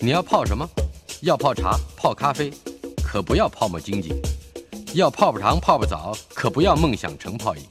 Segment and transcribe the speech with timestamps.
[0.00, 0.68] 你要泡什么？
[1.22, 2.52] 要泡茶、泡咖啡，
[3.02, 4.10] 可不要泡沫经济；
[4.94, 7.62] 要泡泡糖、泡泡澡，可不要梦想成泡影；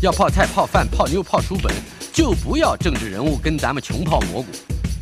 [0.00, 1.70] 要泡菜、泡饭、泡妞、泡书本，
[2.14, 4.48] 就不要政治人物跟咱们穷泡蘑菇。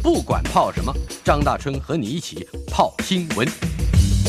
[0.02, 0.92] 不管泡什么，
[1.22, 3.46] 张大春和你一起泡新闻。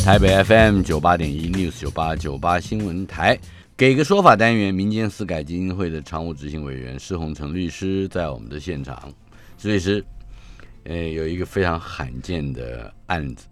[0.03, 3.39] 台北 FM 九八点一 News 九八九八新闻台，
[3.75, 9.11] 给个说法单元，民间私改基金会的常务执行委员施宏成律师在我们的现场。
[9.63, 10.05] 律师，
[10.85, 13.45] 呃，有一个非常罕见的案子。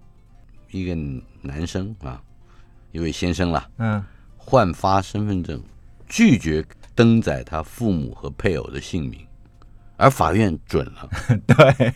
[0.71, 0.95] 一个
[1.44, 2.20] 男生啊，
[2.91, 4.03] 一位先生啦，嗯，
[4.38, 5.61] 换发身份证，
[6.08, 9.20] 拒绝登载他父母和配偶的姓名，
[9.98, 11.08] 而法院准了。
[11.45, 11.94] 对，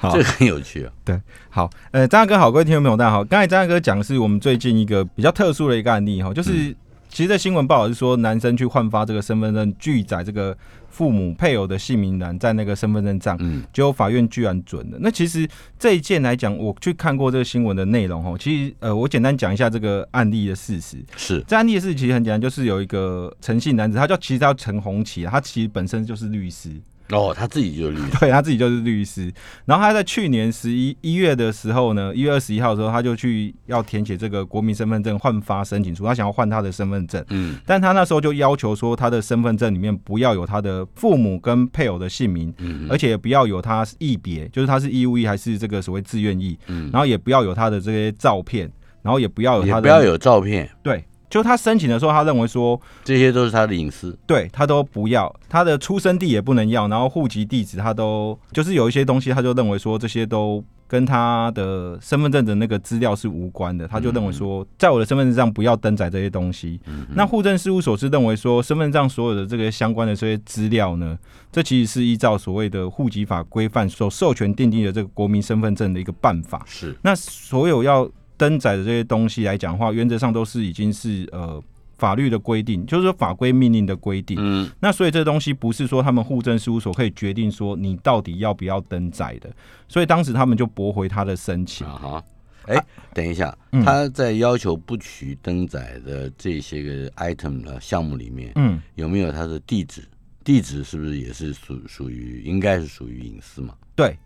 [0.00, 0.92] 这很有趣啊。
[1.04, 3.24] 对，好，呃，张大哥好，各位听众朋友大家好。
[3.24, 6.72] 刚才张大哥讲的是我们最近一个比较特殊的一个案例哈，就是
[7.14, 10.56] 其实，在新闻报道是说，男生去换发这个身份证，拒载这个。
[10.94, 14.98] 父母配偶的姓名栏在那个身份证上，嗯，结果法院居然准了。
[15.00, 15.44] 那其实
[15.76, 18.38] 这一件来讲，我去看过这个新闻的内容哦。
[18.38, 21.04] 其实呃，我简单讲一下这个案例的事实。
[21.16, 26.70] 是，这案例的事实其实很简单，就是有一个诚信男子，他叫其实叫陈红旗，他其实本身就是律师。
[27.10, 29.32] 哦，他自己就是律师， 对他自己就是律师。
[29.66, 37.22] 然后他在去年十一一月的时候呢，一月二十一号的时候，他就去要填写这个国民身份证换发申请书，他想要换他的身份证。
[37.28, 48.70] 嗯，但他那时候就要求说，他的身份证里面不要有他的父母跟配偶的姓名，嗯，而且不要有他异别，就是他是义务役还是这个所谓自愿役，嗯，然后也不要有他的这些照片，
[49.02, 51.04] 然后也不要有他的不要有照片，对。
[51.30, 66.78] 就他申请的时候，他认为说这些都是他的隐私，对他都不要，他的出生地也不能要，然后户籍地址他都就是有一些东西，他就认为说这些都跟他的身份证的那个资料是无关的，他就认为说在我的身份证上不要登载这些东西。
[67.14, 71.18] 那户政事务所是认为说身份证所有的这个相关的这些资料呢，
[71.50, 76.62] 这其实是依照所谓的户籍法规范所授权订定的这个国民身份证的一个办法。
[76.64, 78.08] 是那所有要。
[78.44, 81.62] 登载的这些东西来讲的话，原则上都是已经是呃
[81.96, 84.36] 法律的规定，就是说法规命令的规定。
[84.38, 89.50] 嗯，那所以这东西不是说他们户政事务所可以决定说你到底要不要登载的，
[89.88, 91.86] 所以当时他们就驳回他的申请。
[91.86, 92.22] 啊
[92.66, 92.76] 哎，
[93.14, 100.02] 等一下，他在要求不取登载的这些个 item 的项目里面，嗯，有没有他的地址？
[100.42, 103.74] 地址是不是也是属属于应该是属于隐私嘛？
[103.96, 104.18] 对，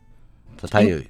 [0.56, 1.00] 他他有。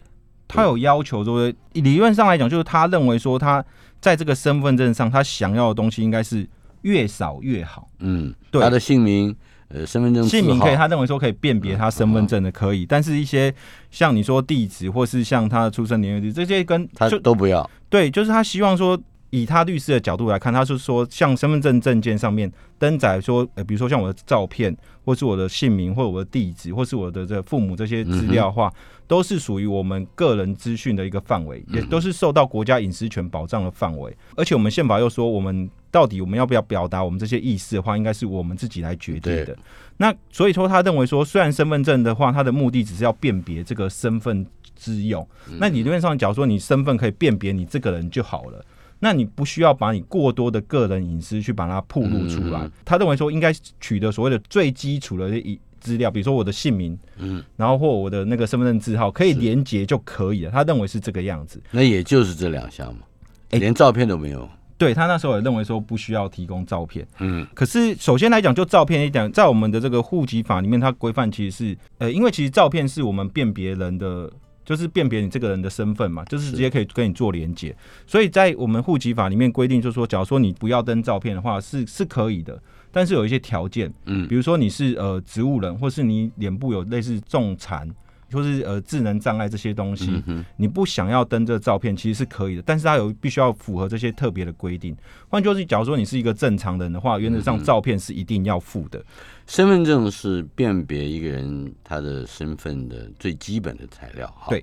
[0.49, 3.65] 他有要求说，理论上来讲，就是他认为说，他
[4.01, 6.49] 在这个身份证上，他想要的东西应该是
[6.83, 7.89] 越少越好。
[8.01, 9.37] 嗯，对，他的姓名、
[9.69, 13.55] 呃，身份证姓名可以，他认为说可以辨别他身份证的可以，但是一些
[13.91, 17.71] 像你说地址或是像他的出生年月日这些，跟他都不要。
[17.89, 18.99] 对，就是他希望说。
[19.31, 24.75] 以他律师的角度来看，他是说，像身份证证件上面登载说，呃，比如说像我的照片，
[25.05, 28.73] 或是我的姓名，或者我的地址，或是我的这父母这些资料的话，
[29.07, 34.17] 都是属于我们个人资讯的一个范围，也都是受到国家隐私权保障的范围。
[34.35, 39.55] 而且我们宪法又说，我们到底我们要不要表达我们这些意思的话，应该是我们自己来决定的。
[39.99, 45.29] 那所以说，他认为说，虽然身份证的话，它的目的只是要辨别这个身份之用，
[45.59, 48.65] 那理论上假如说你身份可以辨别你这个人就好了。
[49.01, 52.69] 那你不需要把你过多的个人隐私去把它曝露出来。
[52.85, 60.51] 他认为说应该取得所谓的最基础的一资料，比如说我的姓名，嗯，然后或我的那个身份证字号可以连接就可以了。
[60.51, 61.63] 他认为是这个样子。
[61.71, 63.03] 那也就是这两项嘛，
[63.51, 64.49] 连照片都没有。
[64.77, 67.07] 对他那时候也认为说不需要提供照片。
[67.19, 74.29] 嗯，可是首先来讲，就照片来讲，在我们的这个户籍法里面，它规范其实是呃，因为其实照片是我们辨别人的。
[74.69, 77.75] 就是辨别你这个人的身份嘛，就是直接可以跟你做连接。
[78.07, 82.61] 所以在我们户籍法里面规定，就是说，假如说你不要登照片的话，是是可以的，
[82.93, 87.89] 但是有一些条件，嗯，比如说你是呃植物人，或是你脸部有类似重残。
[88.29, 90.23] 就是呃智能障碍这些东西，
[90.59, 94.95] 你不想要登这照片其实是可以的，但是它有必须要符合这些特别的规定。
[95.29, 99.03] 换句话说，假如说你是一个正常人的话，原则上照片是一定要附的。
[99.47, 104.31] 身份证是辨别一个人他的身份的最基本的材料。
[104.51, 104.63] 对。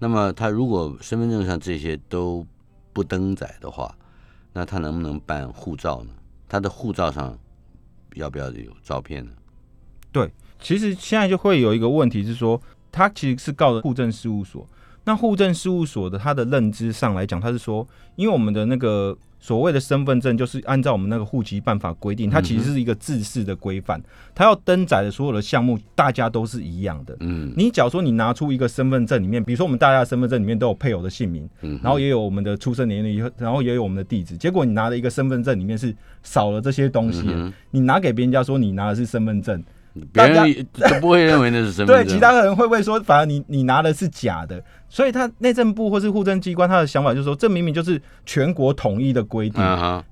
[0.00, 2.44] 那么他如果身份证上这些都
[2.92, 3.96] 不登载的话，
[4.52, 6.10] 那他能不能办护照呢？
[6.48, 7.38] 他的护照上
[8.16, 9.30] 要不要有照片呢？
[10.10, 10.28] 对，
[10.60, 12.60] 其实现在就会有一个问题是说。
[12.94, 14.64] 他其实是告的户政事务所，
[15.02, 24.00] 那户政事务所的他的认知上来讲，他是说，因为我们的那个所谓的身份证，就是按照我们那个户籍办法规定，它其实是一个自式的规范，
[24.34, 27.14] 它要登载的所有的项目，大家都是一样的。
[27.20, 37.28] 嗯，你假如说你拿出一个身份证里面，比如说我们大家的身份证里面都有配偶的姓名，嗯，然后也有我们的出生年龄，然后也有我们的地址，结果你拿了一个身份证里面是少了这些东西，
[37.72, 39.62] 你拿给别人家说你拿的是身份证。
[40.12, 42.04] 别人都不会认为那是身份证。
[42.04, 44.62] 对，其他人会不会说，反而你你拿的是假的？
[44.88, 49.60] 所以他内政部或是户政机关，他的想法就是说，这明明就是全国统一的规定。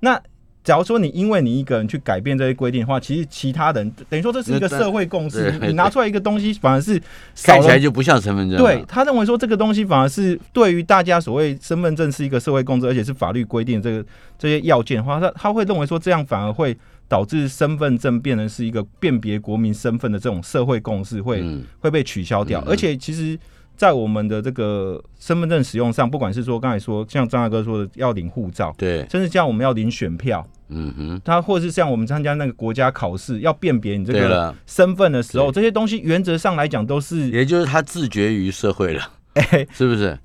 [0.00, 0.20] 那
[0.64, 5.52] 假如说你因为你一个人去改变这些规定的话，其实其他人等于说这是一个社会共识。
[5.60, 7.00] 你拿出来一个东西，反而是
[7.42, 8.56] 看起来就不像身份证。
[8.58, 14.04] 对他认为说这个东西反而是对于大家所谓身份证是一个社会共识，而且是法律规定这个
[14.38, 16.78] 这些要件的话，他他会认为说这样反而会
[17.08, 21.44] 导致身份证变成是一个辨别国民身份的这种社会共识会
[21.80, 22.62] 会被取消掉。
[22.66, 23.38] 而且其实，
[23.76, 30.46] 在我们的这个身份证使用上，不管是说刚才说像张大哥说的要领护照，对，甚至像我们要领选票。
[30.74, 39.02] 嗯哼，他或者是像我们参加那个国家考试，要辨别你这个身份的时候，这些东西原则上来讲都是，也就是他自觉于社会了，
[39.70, 40.18] 是不是？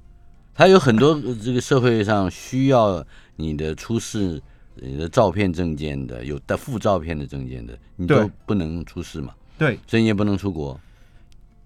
[0.56, 4.42] 他有很多这个社会上需要你的出示
[4.82, 9.34] 你的照片证件的，有带附照片的证件的，你都不能出示嘛？
[9.58, 10.80] 对，所以你也不能出国。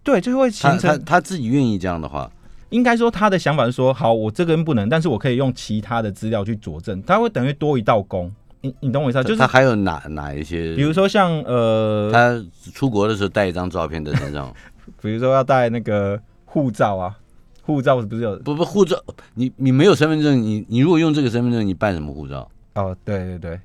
[0.03, 2.31] 对，就会形成他他自己愿意这样的话，
[2.69, 8.31] 应该说他的想法是说，好，我这个人不能，但是我可以用其他的资料去佐证，他会等于多一道工。
[8.61, 9.23] 你你懂我意思？
[9.23, 10.75] 就是他还有哪哪一些？
[10.75, 12.43] 比如说像呃，他
[12.73, 14.53] 出国的时候带一张照片的身上，
[15.01, 17.15] 比如说要带那个护照啊，
[17.63, 18.37] 护照是不是有？
[18.39, 18.95] 不不，护照
[19.33, 22.49] 你你没有身份证，你你如果用这个身份证，你办什么护照？
[22.75, 23.59] 哦，对对对，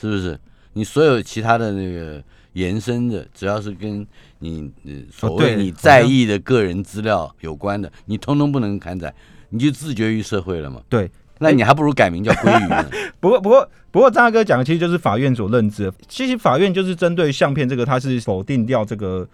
[0.00, 0.38] 是不是？
[0.72, 2.22] 你所有其他的那个
[2.54, 4.06] 延伸的，只要是跟
[4.38, 4.72] 你
[5.10, 9.14] 所谓你在意的个人资料有关的，你通通不能刊载，
[9.50, 10.80] 你就自绝于社会了嘛？
[10.88, 11.10] 对。
[11.40, 12.88] 那你还不如改名叫鲑鱼呢。
[13.18, 15.92] 不过，不过，不过，张大哥讲的其实就是法院所认知。
[16.08, 19.28] 其实法院就是针对相片这个，他是否定掉这个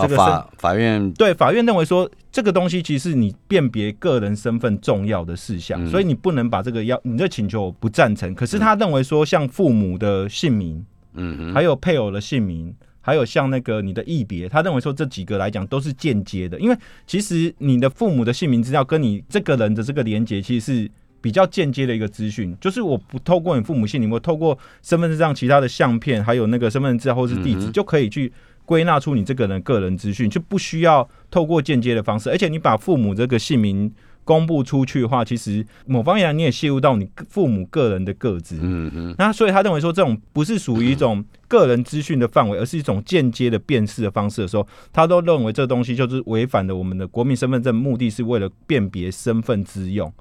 [0.00, 8.34] 这个法法院对法院认为说这个东西其实是你辨别个人身份重要的事项，所以你不能把这个要你的请求不赞成。
[8.34, 16.76] 可是他认为说，像父母的姓名，嗯，还有配偶的姓名，还有像那个你的异别，他认为说这几个来讲都是间接的，因为
[17.06, 20.90] 其实你的父母的姓名资料跟你这个人的这个连接其实是。
[21.24, 28.30] 比较间接的一个资讯，就是我不透过你父母姓名，我透过身份证上其他的相片，还有那个身份证字或是地址，就可以去
[28.64, 32.30] 归纳出你这个人个人资讯，就不需要透过间接的方式。
[32.30, 33.92] 而且你把父母这个姓名
[34.24, 38.58] 公布出去的话，其实某方面你也泄露到你父母个人的个资。
[38.62, 39.14] 嗯嗯。
[39.18, 50.12] 那所以他认为说，这种不是属于一种个人资讯的范围，而是一种间接的辨识的方式的时候，他都认为这东西就是违反了我们的国民身份证，目的是为了辨别身份之用。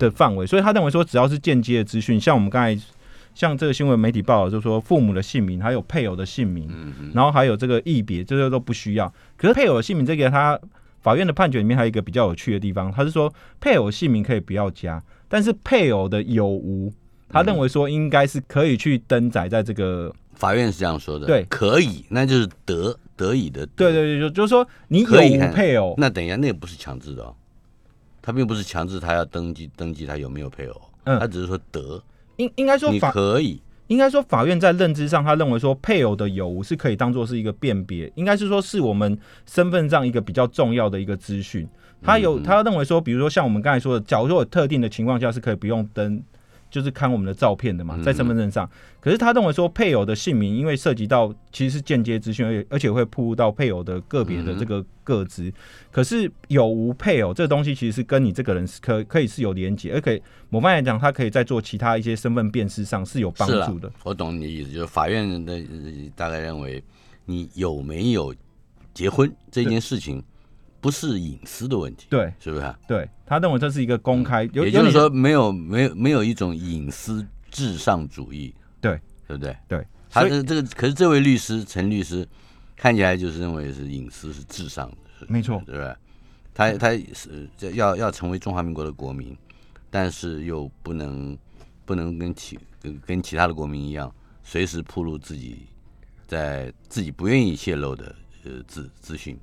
[0.00, 2.76] 的范围，所以他认为说，只要是间接的资讯，像我们刚才
[3.34, 6.68] 像这个新闻媒体报道，就是说父母的姓名，还有配偶的姓名，
[7.14, 9.12] 然后还有这个异别，这些都不需要。
[9.36, 10.58] 可是配偶的姓名这个，他
[11.00, 16.92] 法院的判决里面还有一个比较有趣的地方，他是说配偶姓名可以不要加，但是配偶的有无，
[17.28, 27.34] 他认为说应该是可以去登载在这个法院是这样说的，对，可以，那就是得得以的，对对对，就就是说你有无配偶，那等一下，那也不是强制的哦。
[28.22, 32.02] 他并不是强制他要登记登记他有没有配偶，嗯，他只是说得
[32.40, 41.68] 应应该说法可以，应该说法院在认知上，他认为说配偶的有无是可以当做是一个辨别，应该是说是我们身份上一个比较重要的一个资讯。
[42.02, 46.22] 他有他认为说，比如说像我们刚才说的，假如说有特定的情况下是可以不用登。
[46.70, 48.68] 就是看我们的照片的嘛，在身份证上。
[49.00, 55.52] 可是他认为说配偶的姓名，因为涉及到其实是间接资讯，而且而且会铺入到配偶的个别的这个个资。
[55.90, 63.90] 可是有无配偶这个东西，其实是跟你这个人是可可以是有连接，而且某方面来讲，他可以在做其他一些身份辨识上是有帮助的。
[64.04, 65.60] 我懂你的意思，就是法院的
[66.14, 66.82] 大概认为
[67.24, 68.34] 你有没有
[68.92, 70.22] 结婚这件事情。
[70.80, 72.74] 不是隐私的问题，对，是不是？
[72.88, 79.56] 对他认为这是一个公开，也就是说没有没有没有一种隐私至上主义，对，对不对？
[79.68, 82.26] 对，他的这个可是这位律师陈律师
[82.76, 85.94] 看起来就是认为是隐私是至上的，没错，对不对？
[86.54, 89.36] 他他是要要成为中华民国的国民，
[89.90, 91.36] 但是又不能
[91.84, 95.66] 不能跟其跟跟其他的国民一样，随时暴露自己
[96.26, 99.38] 在自己不愿意泄露的呃资资讯。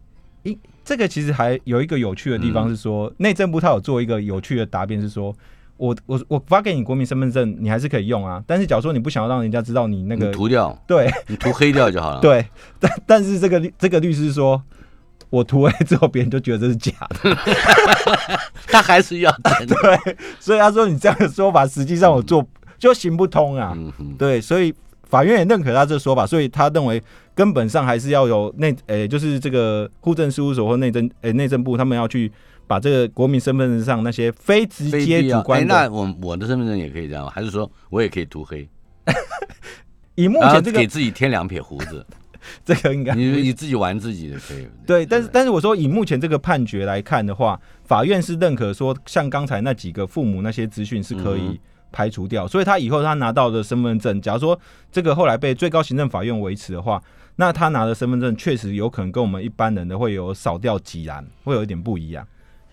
[0.85, 5.35] 这个其实还有一个有趣的地方是说，内政部他有做一个有趣的答辩，是说
[5.77, 8.43] 我我我发给你国民身份证，你还是可以用啊。
[8.47, 12.21] 但是假如说你不想要让人家知道你那个涂掉，对，你涂黑掉就好了。
[12.21, 12.45] 对，
[12.79, 14.61] 但但是这个这个律师说，
[15.29, 17.37] 我涂黑之后，别人就觉得这是假的，
[18.67, 19.31] 他还是要
[19.67, 23.77] 对，所以他说你这样的说法，实际上我做就行不通啊。
[24.17, 24.73] 对，所以。
[25.09, 27.01] 法院也认可他这说法，所以他认为
[27.33, 32.31] 根本上还是要有内，诶，就是这个户政事务所或内政，诶，内政部他们要去
[32.67, 38.67] 把这个国民身份证上那些非直接主观的，那我我的身份证也可以这样，还是说我也可以涂黑？
[40.15, 42.05] 以目前这个给自己添两撇胡子，
[42.65, 44.67] 这个应该你你自己玩自己的可以。
[44.85, 51.59] 对，但是但是我说以目前这个判决来看的话，法院是认可说，像刚才那几个父母那些资讯是可嗯以
[51.91, 54.59] 排除掉，所以他以后他拿到的身份证，假如说
[54.91, 57.01] 这个后来被最高行政法院维持的话，
[57.35, 62.27] 那他拿的身份证确实有可能跟我们一般人的会有少掉几栏，会有一点不一样。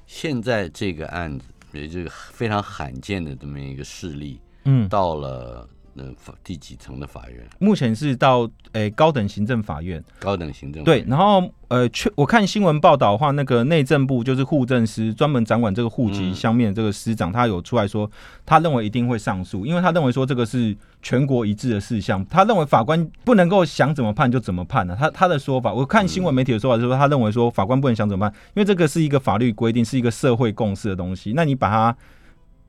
[0.06, 7.46] 现在这个案子，也就是非常罕见的这么一个事例，嗯，到了呃法第几层的法院？
[7.58, 16.34] 目前是到诶、高等行政法院，高等行政法对，然后呃，确我看新闻报道的话，那个内政部就是户政司专门掌管这个户籍嗯。
[16.34, 18.10] 相面的这个司长，他有出来说，
[18.44, 31.96] 他认为一定会上诉，因为他认为说这个是全国一致的事项，他认为法官不能够想怎么判就怎么判的、他他的说法，我看新闻媒体的说法就是说，他认为说法官不能想怎么判，因为这个是一个法律规定，是一个社会共识的东西，那你把它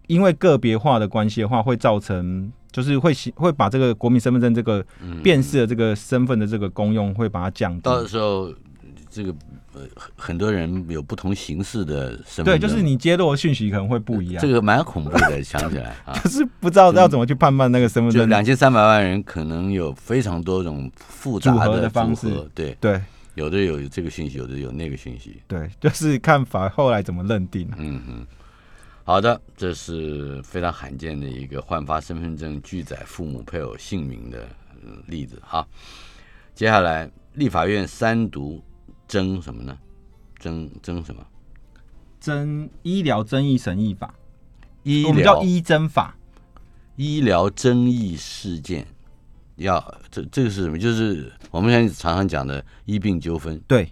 [0.07, 2.51] 因为个别化的关系的话，会造成。
[2.75, 7.79] 就是会会把这个国民身份证这个嗯辨识的这个身份的这个功用会把它降低。
[7.83, 8.53] 到时候
[9.09, 9.33] 这个
[9.73, 14.41] 呃很很多人有不同形式的身份对，就是你揭露的讯息可能会不一样。
[14.41, 16.11] 这个蛮恐怖的，想起来啊。
[16.21, 18.23] 就是不知道要怎么去判断那个身份证。
[18.23, 23.01] 就两千三百万人，可能有非常多种复合的的方式对，对
[23.35, 25.41] 有的有这个讯息，有的有那个讯息。
[25.47, 27.69] 对，就是看法后来怎么认定。
[27.77, 28.27] 嗯嗯，
[29.07, 34.49] 好的，这是非常罕见的一个换发身份证拒载父母配偶姓名的、
[34.83, 35.65] 呃例子哈。
[36.55, 38.63] 接下来，立法院三读
[39.07, 39.77] 争什么呢？
[40.39, 41.23] 争争什么？
[42.19, 44.11] 争医疗争议审议法，
[44.81, 46.17] 医我们叫疗医争法。
[46.95, 48.87] 医疗争议事件，
[49.57, 50.79] 要这这个是什么？
[50.79, 53.61] 就是我们现在常常讲的医病纠纷。
[53.67, 53.87] 对，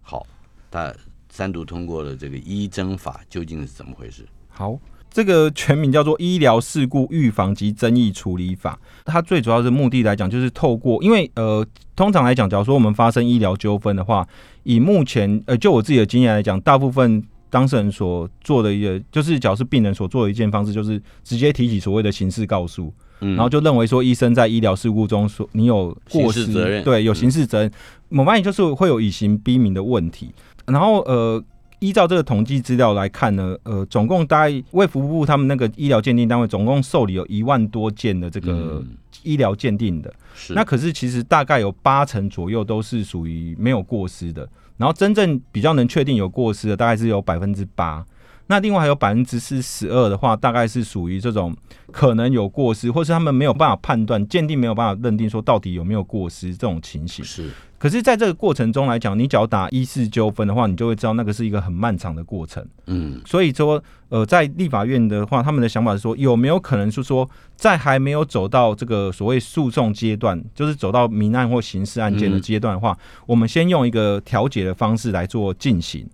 [0.00, 0.26] 好，
[0.68, 0.92] 他
[1.30, 4.26] 三读通过了这个医争法，究竟是怎么回事？
[4.58, 4.76] 好，
[5.08, 8.76] 这个全名叫做《医疗事故预防及争议处理法》。
[9.04, 14.26] 它最主要的目的来讲，就是透过，因为呃，通常来讲，假如说我们发生医疗纠纷的话，
[14.64, 22.92] 以目前呃，就我自己的经验来讲，大部分当事人所做的一个，就是假如是病人所做的一件方式，就是直接提起所谓的刑事告诉。
[23.20, 27.70] 嗯然后就认为说医生在医疗事故中说你有过失责任对，有嗯刑事责任，
[28.08, 30.32] 某方面就是会有以刑逼民的问题。
[30.66, 31.40] 然后呃，
[31.80, 38.96] 依照这个统计资料来看呢，呃，总共大概卫福部他们那个医疗鉴定单位总共受理有一万多件的这个嗯。
[39.24, 40.54] 医疗鉴定的，是。
[40.54, 48.04] 那可是其实大概有八成左右都是属于没有过失的，然后真正比较能确定有过失的大概是有百分之八。
[48.48, 51.56] 那另外还有百分之四十二的话，大概是属于这种
[51.92, 57.24] 可能有过失，或是他们没有办法判断、鉴定没有办法认定说到底有没有过失这种情形。
[57.24, 62.66] 是可是，在这个过程中来讲，你只要打医事纠纷的话，你就会知道那个是一个很漫长的过程。
[62.86, 76.08] 嗯所以说，呃，在立法院的话，他们的想法是说，有没有可能是说，在还没有走到这个所谓诉讼阶段，就是走到民案或刑事案件的嗯阶段的话，我们先用一个调解的方式来做进行。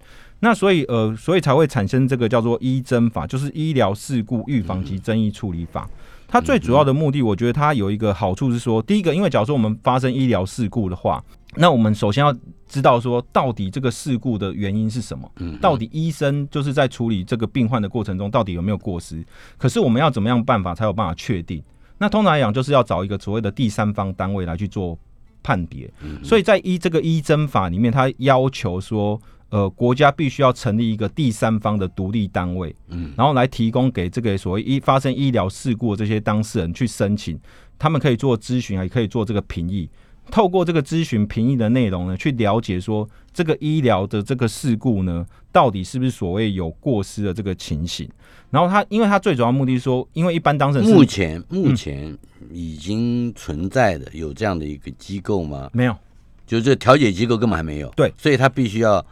[0.45, 5.89] 那所以，呃，所以才会产生这个叫做医侦法，就是医疗事故预防及争议处理法。
[6.29, 11.25] 它最主要的目的，我觉得它有一个好处是说，第一个，因为假如说我们发生医疗事故的话，
[11.55, 12.31] 那我们首先要
[12.69, 15.33] 知道说，到底这个事故的原因是什么。
[15.37, 19.25] 嗯，到底医生就是在处理这个病患的过程中，到底有没有过失？
[19.57, 21.63] 可是我们要怎么样办法才有办法确定？
[21.97, 24.99] 那通常来讲，就是要找一个所谓的第三方单位来去做
[25.43, 25.91] 判别。
[26.23, 29.19] 所以在医这个医侦法里面，它要求说，
[29.55, 37.39] 呃，国家必须要成立一个第三方的独立单位，嗯，然后来提供给这个所谓医发生医疗事故的这些当事人去申请，
[37.79, 39.89] 他们可以做咨询，也可以做这个评议。
[40.29, 48.11] 透过这个咨询评议的内容呢，去了解说这个医疗的这个事故呢，到底是不是所谓有过失的这个情形。
[48.51, 52.19] 然后他，因为他最主要目的是说，因为一般当事人目前目前
[52.51, 55.71] 已经存在的有这样的一个机构吗？
[55.73, 55.97] 没有
[56.45, 59.05] 就是这调解机构根本还没有，对，所以他必须要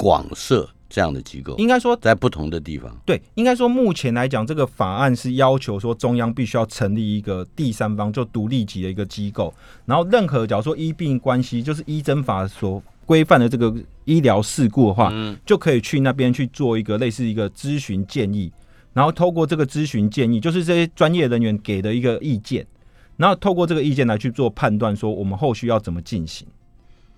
[0.00, 2.90] 广设这样的机构，应该说在不同的地方。
[3.04, 9.52] 对，应该说目前来讲，这个法案是要求说中央必须要成立一个第三方，就独立级的一个机构，
[9.84, 13.74] 然后任何假如说医病关系，就是医侦法所规范的这个
[14.06, 18.50] 医疗事故的话，嗯就可以去那边去做一个类似一个咨询建议，
[18.94, 22.66] 然后透过这个咨询建议，就是这些专业人员给的一个意见，
[23.18, 26.48] 然后透过这个意见来去做判断，说我们后续要怎么进行。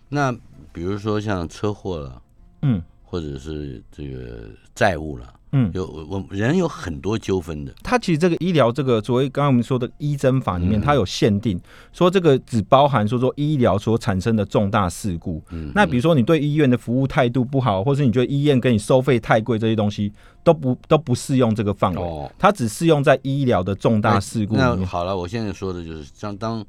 [0.09, 0.33] 那
[0.73, 2.21] 比如说像车祸了，
[2.62, 2.83] 嗯。
[3.04, 10.83] 或者是这个债务了，嗯，有我我人有很多纠纷的，它其实这个医疗这个所谓刚刚我们说的医侦法里面，嗯。
[10.83, 11.61] 它有限定
[11.92, 15.42] 说这个只包含说说医疗所产生的重大事故。
[15.50, 20.11] 嗯，那比如说你对医院的服务态度不好，或是你觉得医院给你收费太贵，这些东西
[20.42, 24.57] 都不都不适用这个范围，哦，它只适用在医疗的重大事故。
[24.57, 26.64] 那好了，我现在说的就是像当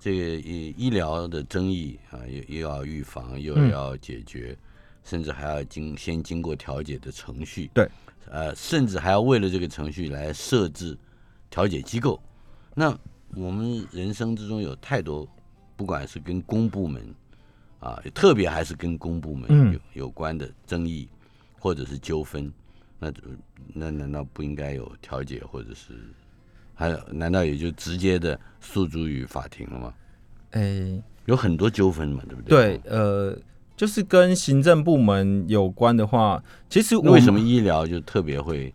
[0.00, 3.70] 这个医医疗的争议啊，又又要预防，又嗯。
[3.70, 4.58] 要解决，
[5.04, 7.70] 甚至还要经先经过调解的程序。
[7.74, 7.88] 对，
[8.28, 10.96] 呃，甚至还要为了这个程序来设置
[11.48, 12.20] 调解机构。
[12.74, 12.96] 那
[13.34, 15.28] 我们人生之中有太多，
[15.76, 17.14] 不管是跟公部门
[17.80, 21.08] 啊，特别还是跟公部门嗯有有关的争议
[21.58, 22.52] 或者是纠纷，
[22.98, 23.12] 那
[23.72, 25.94] 那难道不应该有调解，或者是
[26.74, 29.94] 还有难道也就直接的诉诸于法庭了吗？
[30.52, 32.78] 诶、有很多纠纷嘛，对不对？
[32.78, 33.38] 对，呃，
[33.80, 38.70] 就是跟行政部门有关的话，其实为什么医疗就特别会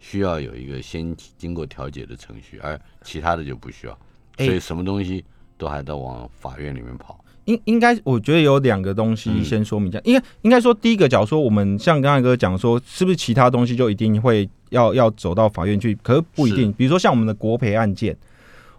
[0.00, 3.92] 需要有一个先经过调解的程序，而其他的就不需要？
[4.38, 5.22] 哎所以什么东西
[5.58, 7.22] 都还在往法院里面跑。
[7.44, 10.00] 应应该，我觉得有两个东西嗯先说明一下。
[10.04, 15.94] 应该应该说，第一个，假如说我们像刚才哥讲说，是不是其他东西就一定会要要走到法院去？
[16.02, 16.72] 可是不一定。
[16.72, 18.16] 比如说像我们的国赔案件，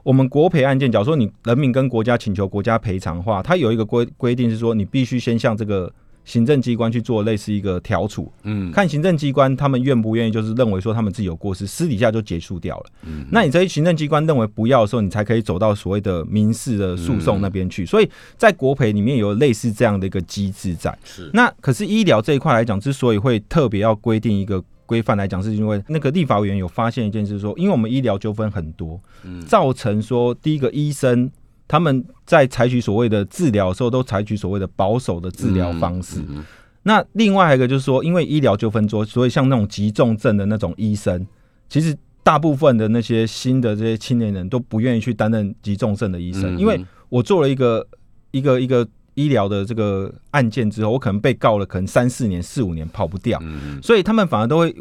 [0.03, 5.91] 我们国赔案件，假如说你人民跟国家请求国家赔偿的话，它有一个规规定是说，你必须先向这个
[6.25, 12.85] 行政机关去做类似一个调处，嗯，看行政机关他们愿不愿意，就是认为说他们自己有过失，私底下就结束掉了。
[13.03, 17.85] 嗯那你这些行政机关认为不要的时候，你才可以走到所谓的民事的诉讼那边去。
[17.85, 20.95] 所以在国赔里面有类似这样的一个机制在。
[21.03, 31.29] 是那可是医疗这一块来讲，之所以会特别要规定一个规范来讲，是因为那个立法委员有发现一件事说，因为我们医疗纠纷很多，嗯造成说第一个医生。
[31.71, 36.19] 他们在采取所谓的治疗的时候，都采取所谓的保守的治疗方式。
[36.27, 36.43] 嗯
[36.81, 41.27] 那另外一个就是说，因为医疗纠纷多，所以像那种急重症的那种医生，
[41.67, 47.85] 其实大部分的那些新的这些青年人都不愿意去担任急重症的医生，嗯因为我做了一个
[48.31, 48.87] 一个一个
[49.19, 54.73] 医疗的这个案件之后，我可能被告了，可能三四年、四五年跑不掉，嗯所以他们反而都会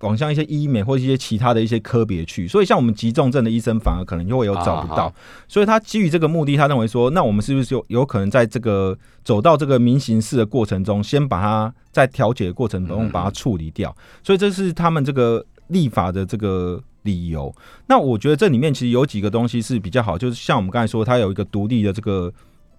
[0.00, 2.48] 往向一些医美或一些其他的一些科别去。
[2.48, 5.12] 所以像我们急重症的医生，反而可能就会有找不到。
[5.46, 13.94] 所以他基于这个目的，他认为说，那我们是不是有有可能在这个走到这个民刑事的过程中，先把它在调解的过程中嗯把它处理掉？
[14.24, 16.82] 所以这是他们这个立法的这个。
[17.04, 17.52] 理由，
[17.88, 22.32] 那我觉得这里面其实有几个东西是比较好，就是像我们刚才说，它有一个独立的这个，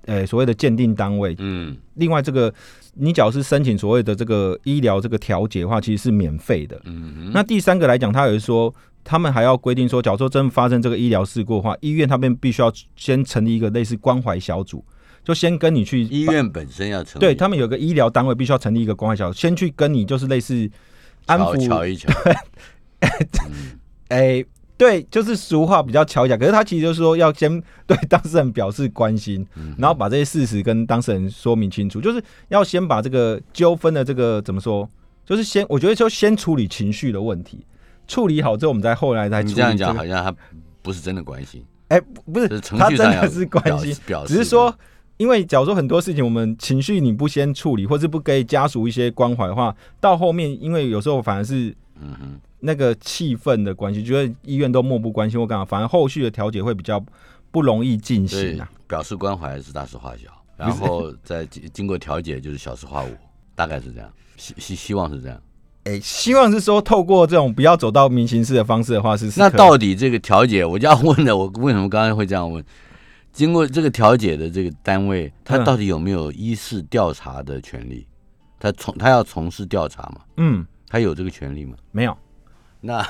[0.06, 1.76] 呃，所谓的鉴定单位，嗯。
[1.96, 2.54] 另外，这个
[2.96, 6.82] 你只要是申请所谓的这个医疗这个调解的话，其实是免费的。
[6.86, 14.84] 嗯那第三个来讲，他有说，他们还要规定说，假如说真发生这个医疗事故的话，医院他们必须要先成立一个类似关怀小组，
[15.24, 17.26] 就先跟你去医院本身要成立。
[17.26, 20.70] 对他们有个医疗单位必须要成立一个关怀小组，先去跟你就是类似
[21.28, 22.10] 安抚瞧一瞧，
[23.50, 23.80] 嗯。
[24.10, 24.44] 哎、
[24.78, 34.90] 对，就是俗话比较巧讲，可是他其实就是说要先对当事人表示关心，嗯然后把这些事实跟当事人说明清楚，就是要先把这个纠纷的这个怎么说，
[35.26, 37.66] 就是先我觉得就先处理情绪的问题，
[38.08, 40.36] 处理好之后，我们再后来再处理、你这样讲好像他
[40.82, 44.76] 不是真的关心，哎、不是是他真的是关心，只是说。
[45.18, 57.04] 因为假如说很多事情我们情绪你不先处理，或是不给家属一些关怀的话，到后面因为有时候反而是嗯哼，那个气氛的关系，觉得医院都漠不关心或干嘛，反而后续的调解会比较
[57.52, 58.70] 不容易进行啊。
[58.88, 63.10] 表示关怀是大事化小，然后再经经过调解就是小事化无，
[63.56, 65.42] 大概是这样，希希希望是这样。
[65.86, 72.64] 哎、希望是说透过这种不要走到民刑事的方式的话是，是那到底这个调解，我就要问了，我为什么刚才会这样问？
[73.34, 78.08] 经过这个调解的这个单位，他嗯到底有没有依事调查的权利？
[78.60, 80.22] 他从他要从事调查嘛？
[80.38, 81.76] 嗯他有这个权利吗？
[81.92, 82.16] 没有，
[82.82, 83.04] 那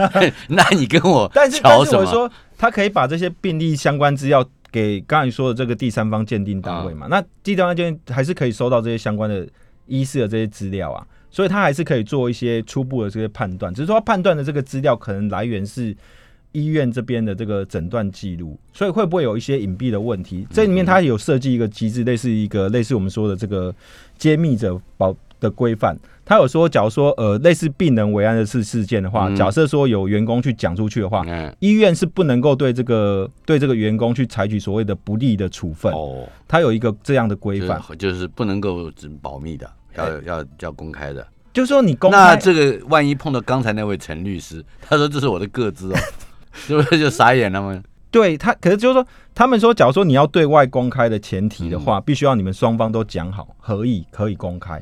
[0.46, 1.72] 那你跟我 但是但？
[1.86, 9.48] 是我说他可以把这些病例相关资料给刚才说的这个第三方鉴定单位嘛，那第三方鉴定还是可以收到这些相关的
[9.86, 15.96] 医师的这些资料啊，所以他还是可以做一些初步的这些判断，只是说他判断的这个资料可能来源是。
[16.52, 20.44] 医院这边的这个诊断记录，所以会不会有一些隐蔽的问题？
[20.50, 23.72] 这里面它有设计一个机制，类似一个类似我们说的这个
[24.18, 25.96] 揭秘者保的规范。
[26.30, 29.34] 他有说，假如说呃类似病人为安的事事件的话，嗯。
[29.34, 41.26] 假设说有员工去讲出去的话，嗯，医院是不能够对这个对这个员工去采取所谓的不利的处分，哦，他有一个这样的规范，就是就是不能够只保密的，要要要公开的。
[41.52, 45.98] 就是说你公开那这个万一碰到刚才那位陈律师，他说这是我的个资哦，
[46.54, 47.82] 是不是就傻眼了吗？
[48.12, 54.80] 对他，可是就是说，他们说，假如说你要对外公开的前提的话，必须要你们双方都讲好，合意可以公开，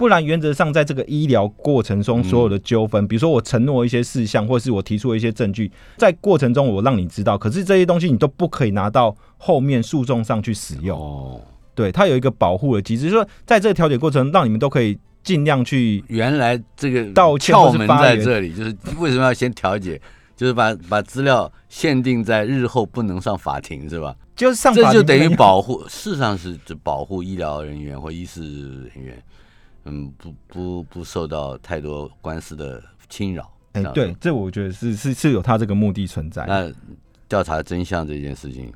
[0.00, 10.98] 不然原则上在这个医疗过程中所有的纠纷，比如说我承诺一些事项，或是我提出一些证据，在过程中我让你知道，可是这些东西你都不可以拿到后面诉讼上去使用。
[10.98, 11.38] 哦，
[11.74, 20.00] 对，它有一个保护的机制，就是说在这个调解过程，让你们都可以尽量去原来这个道歉或是窍门发在这里，就是为什么要先调解？
[20.34, 24.16] 就是把把资料限定在日后不能上法庭，是吧？
[24.34, 29.22] 就是上这就等于保护，事实上是指保护医疗人员或医师人员，
[29.90, 33.50] 嗯，不不不受到太多官司的侵扰。
[33.72, 36.44] 哎、对，这我觉得是是是有他这个目的存在。
[36.46, 36.72] 那
[37.28, 38.72] 调查真相这件事情，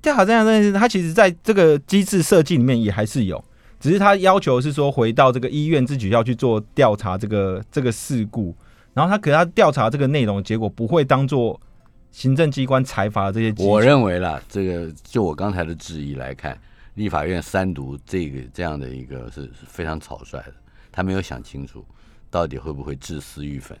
[0.00, 3.44] 调查真相这件事，他其实在这个机制设计里面也还是有，
[3.78, 8.54] 只是他要求是说回到这个医院自己要去做调查这个这个事故，
[8.94, 11.60] 然后他给他调查这个内容，结果不会当做
[12.10, 13.78] 行政机关裁罚这些我。
[13.82, 16.58] 认为啦，这个就我刚才的质疑来看，
[16.98, 20.54] 立法院三读这个这样的一个是是非常草率的，
[20.90, 21.86] 他没有想清楚
[22.28, 23.78] 到底会不会治私欲粉。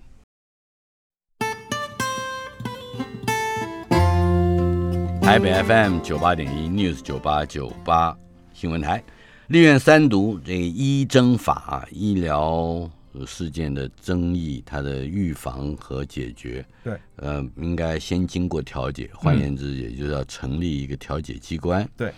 [5.20, 8.16] 台北 FM 九八点一 News 九八九八
[8.52, 9.02] 新闻台，
[9.48, 12.88] 立院三读这个医征法啊，医疗
[13.26, 21.86] 事件的争议，它的预防和解决，对，呃，应该先经过调解，换言之，也就是要成立一个调解机关。
[21.96, 22.12] 对，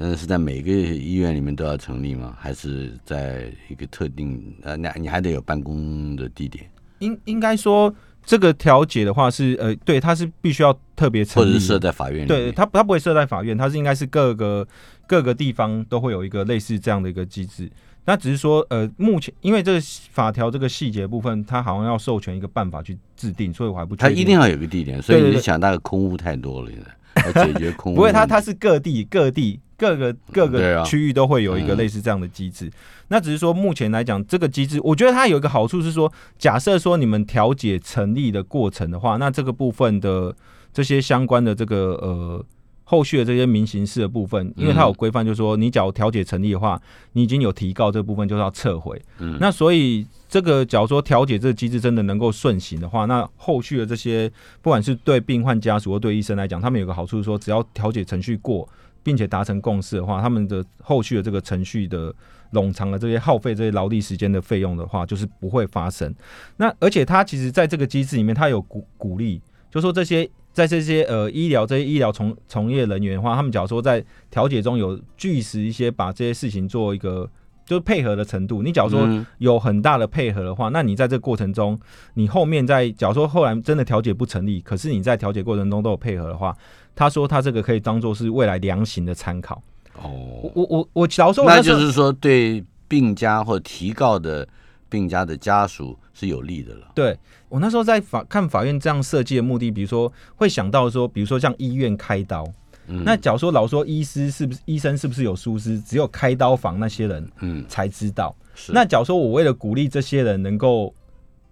[0.00, 2.36] 嗯，是在每个医院里面都要成立吗？
[2.38, 4.40] 还是在一个特定？
[4.62, 6.64] 呃，那你还得有办公的地点，
[7.00, 7.92] 应应该说
[8.24, 12.28] 这个调解的话是呃，对，它是必须要特别成立，或者是设在法院里面？
[12.28, 14.66] 对，它它不会设在法院，它是应该是各个
[15.06, 17.68] 各个地方都会有一个类似这样的一个机制。
[18.04, 19.80] 那只是说，呃，目前因为这个
[20.12, 23.94] 法条这个细节部分，它好像要授权一个办法去制定，所以我还不。
[23.94, 26.86] 它一定要有个地点，所以你想那个空屋太多了，现在
[27.34, 32.70] 要解决空污不会，它它是各地各地各个各个区域都会有一个嗯类似这样的机制。
[33.08, 40.34] 那只是说，目前来讲，这个机制，我觉得它有一个好处是说，假设说你们调解成立的过程的话，那这个部分的
[40.72, 42.44] 这些相关的这个呃。
[42.90, 46.80] 后续的这些民刑事的部分，因为它有规范，就是说你假如调解成立的话，
[47.12, 48.98] 你已经有提告这部分就是要撤回。
[49.18, 58.66] 嗯那所以这个假如说调解这个机制真的能够顺行的话，那后续的这些不管是对病患家属或对医生来讲，他们有个好处是说，只要调解程序过，
[59.02, 62.10] 并且达成共识的话，他们的后续的这个程序的
[62.54, 66.14] 冗长的这些耗费这些劳力时间的费用的话，就是不会发生。
[66.56, 70.26] 那而且它其实在这个机制里面，它有鼓鼓励，就说这些
[70.58, 77.30] 在这些呃医疗这些医疗从从业人员的话，他们假如说在调解中有据实一些把这些事情做一个
[77.64, 79.24] 就是配合的程度，你假如说嗯。
[79.38, 81.78] 有很大的配合的话，那你在这个过程中，
[82.14, 86.52] 你后面在假如说后来真的调解不成立，可是你在调解过程中都有配合的话，
[86.96, 89.62] 他说他这个可以当做是未来量刑的参考。
[90.02, 90.10] 哦，
[90.54, 94.48] 我我我假如说那就是说对病家或提告的
[94.88, 96.90] 病家的家属是有利的了。
[96.94, 97.16] 对
[97.48, 102.44] 我那时候在法看法院这样设计的目的，比如说会想到说，比如说像医院开刀，
[102.86, 108.34] 嗯那假如说老说医师是不是医生是不是有疏失，只有开刀房那些人嗯，才知道。
[108.54, 110.92] 是那假如说我为了鼓励这些人能够，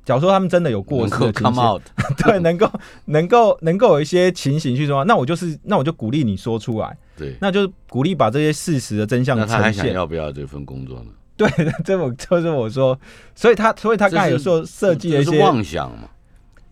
[0.04, 1.82] 假如说他们真的有过失的情 come 形，out，
[2.24, 2.70] 对，能够
[3.04, 7.36] 能够能够有一些情形去说，那我就是那我就鼓励你说出来，对。
[7.40, 9.94] 那就是鼓励把这些事实的真相那他还想呈现。
[9.94, 11.06] 要不要这份工作呢？
[11.38, 11.48] 对，
[11.84, 12.98] 这我就是我说，
[13.34, 16.08] 所以他所以他刚才有说设计了一些，妄想嘛？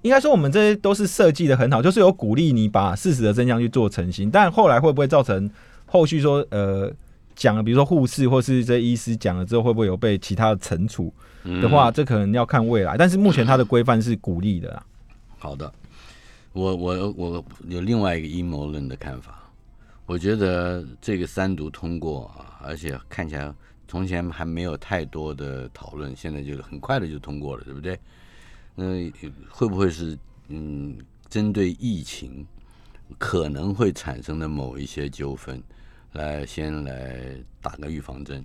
[0.02, 5.50] 应该说我们这些都是设计的很好，就是有鼓励你把事实的真相去做成型，但后来会不会造成
[5.86, 6.90] 后续说呃
[7.34, 12.96] 讲了，比如说护士或是这医师讲了之后，会不会有被其他的惩处的话，嗯这可能要看未来。
[12.96, 14.82] 但是目前它的规范是鼓励的啦。
[15.38, 15.72] 好的，
[16.52, 19.40] 我我我有另外一个阴谋论的看法。
[20.06, 23.50] 我觉得这个三读通过啊，而且看起来
[23.94, 27.96] 从前还没有太多的讨论，现在就很快的就通过了，对不对？
[28.74, 29.08] 那
[29.48, 32.44] 会不会是嗯，针对疫情
[33.18, 35.62] 可能会产生的某一些纠纷，
[36.10, 38.44] 来先来打个预防针？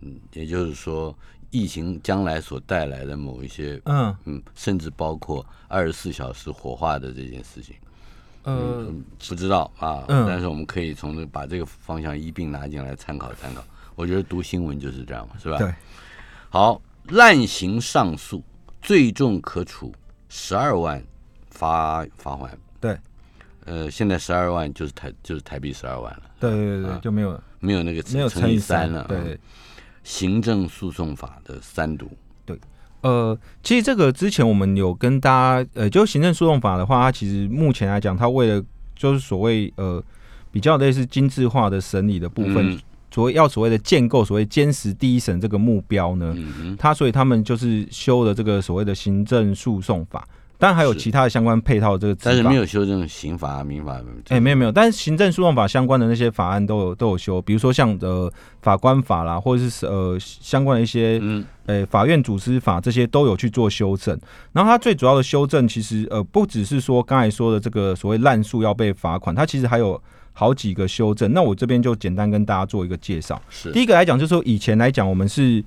[0.00, 1.14] 嗯，也就是说，
[1.50, 7.76] 疫情将来所带来的某一些嗯嗯，甚至包括二十四小时火化的这件事情，
[8.44, 13.62] 呃嗯，不知道啊，嗯但是我们可以从这把这个方向一并拿进来参考参考。
[14.00, 15.58] 我觉得读新闻就是这样嘛，是吧？
[15.58, 15.72] 对。
[16.48, 18.42] 好，滥行上诉，
[18.80, 19.92] 最重可处
[20.28, 21.02] 十二万
[21.50, 22.58] 罚罚款。
[22.80, 22.98] 对，
[23.66, 29.02] 呃，现在十二万就是台就是台币十二万了，对对对就没有没有那个没有乘以以三了。
[29.02, 29.38] 啊对对。
[30.02, 32.10] 行政诉讼法的三读，
[32.46, 32.58] 对
[33.02, 38.64] 呃，其实这个之前我们有跟大家，呃，就行政诉讼法的话，它其实目前来讲，它为了
[38.96, 40.02] 就是所谓呃
[40.50, 50.26] 比较类似精致化的审理的部分，嗯所谓要所谓的建构所谓坚实第一审这个目标呢，嗯哼，它所以他们就是修了这个所谓的行政诉讼法。
[50.58, 53.98] 当然还有其他的相关配套的这个但是没有修正刑法、民法。
[54.28, 64.20] 哎、没有没有，但是行政诉讼法相关的那些法案都有都有修，比如说像呃法官法啦，或者是呃相关的一些嗯呃法院组织法这些都有去做修正。
[64.52, 69.98] 然后它最主要的修正，其实呃不只是说刚才说的这个所谓滥诉要被罚款，它其实还有
[70.40, 71.30] 好几个修正。
[71.34, 73.38] 那我这边就简单跟大家做一个介绍。
[73.50, 75.62] 是第一个来讲，就是说以前来讲，我们是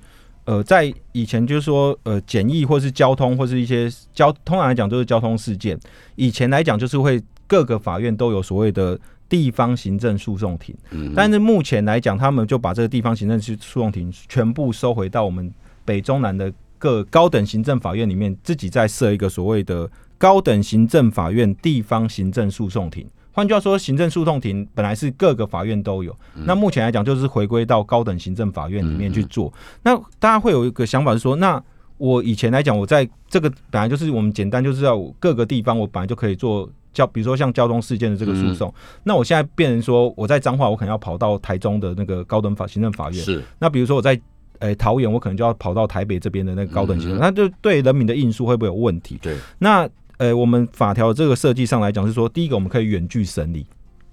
[0.46, 5.78] 呃在以前就是说呃简易或是交通或是一些交通常来讲就是交通事件，
[6.16, 15.48] 以前来讲就是会各个法院都有所谓的地方行政诉讼庭，嗯但是目前来讲，他们就把这个地方行政诉讼庭全部收回到我们
[15.84, 23.06] 北中南的各高等行政法院里面，自己再设一个所谓的高等行政法院地方行政诉讼庭。
[23.34, 26.16] 换句话说，行政诉讼庭本来是各个法院都有，
[26.46, 29.52] 那目前来讲就是回归到高等行政法院里面去做。
[29.82, 31.62] 那大家会有一个想法是说，那
[31.98, 38.72] 我以前来讲，我在这个本来就是我们简单就是要各个地方，我本来就可以做交，比如说像交通事件的这个诉讼。
[39.02, 43.24] 那我现在变成说，我在彰化，我可能要跑到台中的那个高等法行政法院。
[43.24, 44.20] 是那比如说我在
[44.60, 49.18] 呃、桃园，我可能就要跑到台北这边的那个高等行政，嗯那就对人民的应诉会不会有问题？
[49.20, 49.86] 对，那
[50.18, 53.66] 呃，我们法条这个设计上来讲是说，第一个我们可以远距审理，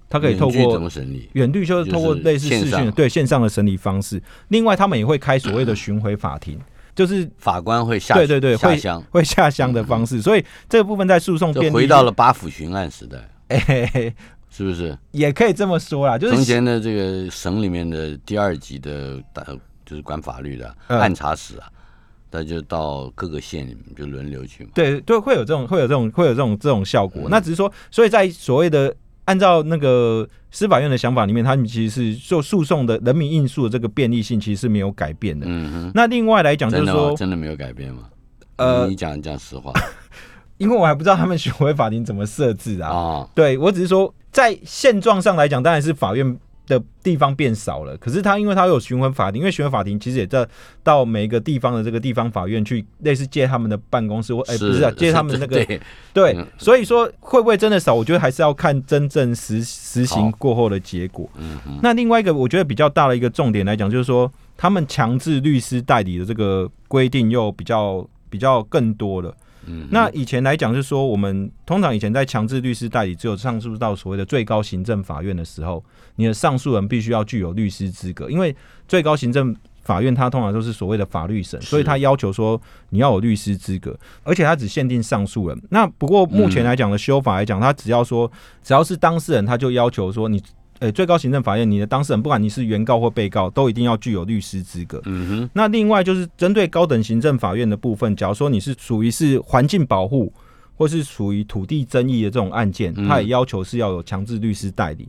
[0.08, 1.28] 它可以透过怎么审理？
[1.32, 4.22] 远距就是透过类似视讯对线上的审理方式。
[4.48, 6.58] 另外，他们也会开所谓的巡回法庭，
[6.94, 10.20] 就是法官会下对对对会下乡，会下乡的方式。
[10.20, 14.14] 所以这个部分在诉讼就便回到了八府巡案时代，哎
[14.50, 14.96] 是不是？
[15.12, 19.42] 也可以这么说啦，就是从前的这个省里面的第二级的大
[19.86, 21.66] 就是管法律的嗯按察使啊，
[22.32, 24.70] 他就到各个县里面就轮流去嘛。
[24.74, 27.28] 对对，会有这种会有这种会有这种这种效嗯果。
[27.28, 28.92] 那只是说，所以在所谓的
[29.26, 35.46] 按照那个司法院的想法里面，他们其实是做诉讼的人民应诉的这个便利性其实是没有改变的。
[35.48, 36.78] 嗯哼，那另外来讲，就？
[36.78, 38.08] 是说，真的没有改变吗？
[38.56, 39.72] 呃你讲讲实话
[40.58, 42.90] 因为我还不知道他们巡回法庭怎么设置啊。
[42.90, 47.96] 啊，对我只是说，在现状上来讲，当然是法院的地方变少了。
[47.96, 50.46] 可是他因为他有巡回法庭，因为巡回法庭其实也在
[50.82, 55.66] 到每一个地方的这个地方法院去，类似借他们的办公室或哎、不是啊，借他们那个
[56.12, 57.94] 对所以说会不会真的少？
[57.94, 61.28] 我觉得还是要看真正实实行过后的结果。
[61.36, 69.34] 嗯，那另外一个我觉得比较大的一个重点来讲，就是说他们强制律师代理的这个规定又比较比较更多了。
[69.66, 75.84] 嗯，那以前来讲，是说我们通常以前在强制律师代理，只有上诉到所谓的最高行政法院的时候，
[76.16, 78.54] 你的上诉人必须要具有律师资格，因为
[78.88, 85.62] 最高行政法院它通常都是所谓的法律审，所以它要求说你要有律师资格，而且它只限定上诉人。
[85.70, 88.30] 那不过目前来讲的修法来讲，它只要说
[88.62, 90.42] 只要是当事人，他就要求说你。
[90.82, 95.00] 呃，最高行政法院，你的当事人，不管你是原告或被告，都一定要具有律师资格。
[95.04, 100.32] 嗯哼，那另外就是针对高等行政法院的部分，假如说你是属于是环境保护，
[100.74, 105.08] 或是属于土地争议的这种案件，嗯它也要求是要有强制律师代理。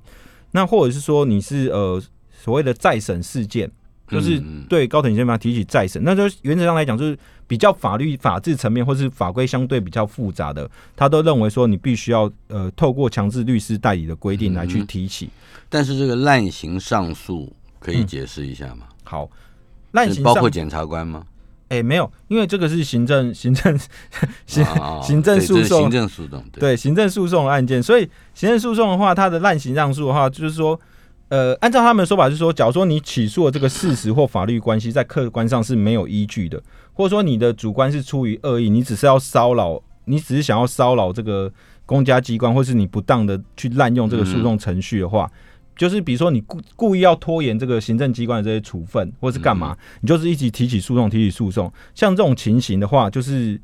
[0.52, 2.00] 那或者是说你是呃
[2.32, 3.72] 所谓的再审事件，
[4.14, 15.30] 就是对高等行政法提起再审，那就原则上来讲，就是比较法律法治层面或是法规相对比较复杂的，他都认为说你必须要呃透过强制律师代理的规定来去嗯提起。
[15.68, 18.86] 但是这个滥行上诉可以解释一下吗？
[19.04, 19.30] 好，
[19.92, 21.26] 滥是行包括检察官吗？
[21.70, 23.80] 哎、没有，因为这个是行政行政
[24.46, 24.64] 行
[25.02, 30.80] 行政诉讼行政诉讼，对，对行政诉讼的案件，所以行政诉讼的话，它的滥行上诉的话，就是说，
[31.34, 36.62] 呃，按照他们的说法是说，假如说你起诉的这个事实或法律关系在客观上是没有依据的，
[36.94, 41.52] 或者说你的主观是出于恶意，你只是要骚扰，你只是想要骚扰这个
[41.88, 45.28] 公家机关，或是你不当的去滥用这个诉讼程序的话。
[45.76, 51.74] 就是比如说你故故意要拖延这个行政机关的这些处分，或是干嘛，你就是一起提起诉讼，提起诉讼。
[51.96, 53.60] 像这种情形的话，就是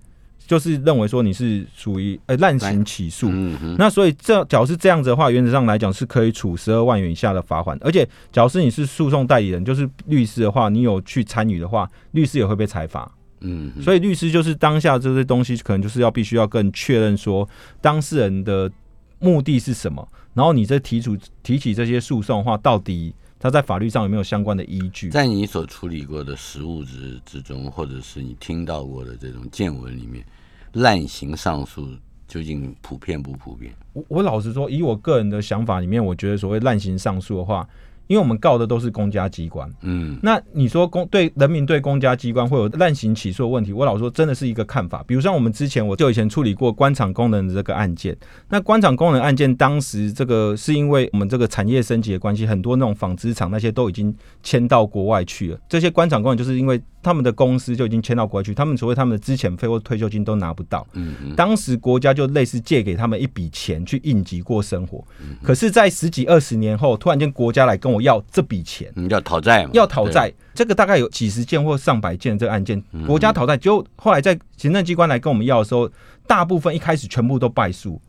[0.50, 13.12] 就是认为说你是属于呃滥行起诉，嗯，那所以这假如是这样子的话，原则上来讲是可以处十二万元以下的罚款，而且假如是你是诉讼代理人，就是律师的话，你有去参与的话，律师也会被裁罚。
[13.42, 17.48] 嗯，所以律师就是当下这些东西，可能就是要必须要更确认说
[17.80, 18.72] 当事人的
[19.20, 25.10] 目的是什么，然后你这提出提起这些诉讼的话，到底他在法律上有没有相关的依据？
[25.10, 30.26] 在你所处理过的实务之之中，或者是你听到过的这种见闻里面，
[30.74, 31.88] 滥行上诉
[32.28, 33.74] 究竟普遍不普遍？
[33.94, 37.68] 我我老实说，以我个人的想法里面，我觉得所谓滥行上诉的话，
[38.06, 45.04] 因为我们告的都是公家机关，嗯那你说公对人民对公家机关会有滥行起诉的问题，我老实说真的是一个看法。
[45.08, 48.16] 比如像我们之前我就以前处理过官场功能的这个案件，
[48.50, 55.60] 那官场功能案件当时这个是因为我们这个产业升级的关系，很多那种纺织厂那些都已经迁到国外去了。
[55.68, 60.86] 这些官场工人就是因为他们的公司就已经迁到国外去，他们所谓他们的资遣费或退休金都拿不到。
[60.94, 69.72] 嗯嗯，当时国家就类似借给他们一笔钱去应急过生活，嗯可是，在十几二十年后，突然间国家来跟我要这笔钱，你要讨债嘛？
[69.74, 75.90] 要讨债，这个大概有几十件或上百件这个案件，嗯国家讨债，就后来在行政机关来跟我们要的时候，
[76.28, 78.02] 大部分一开始全部都败诉。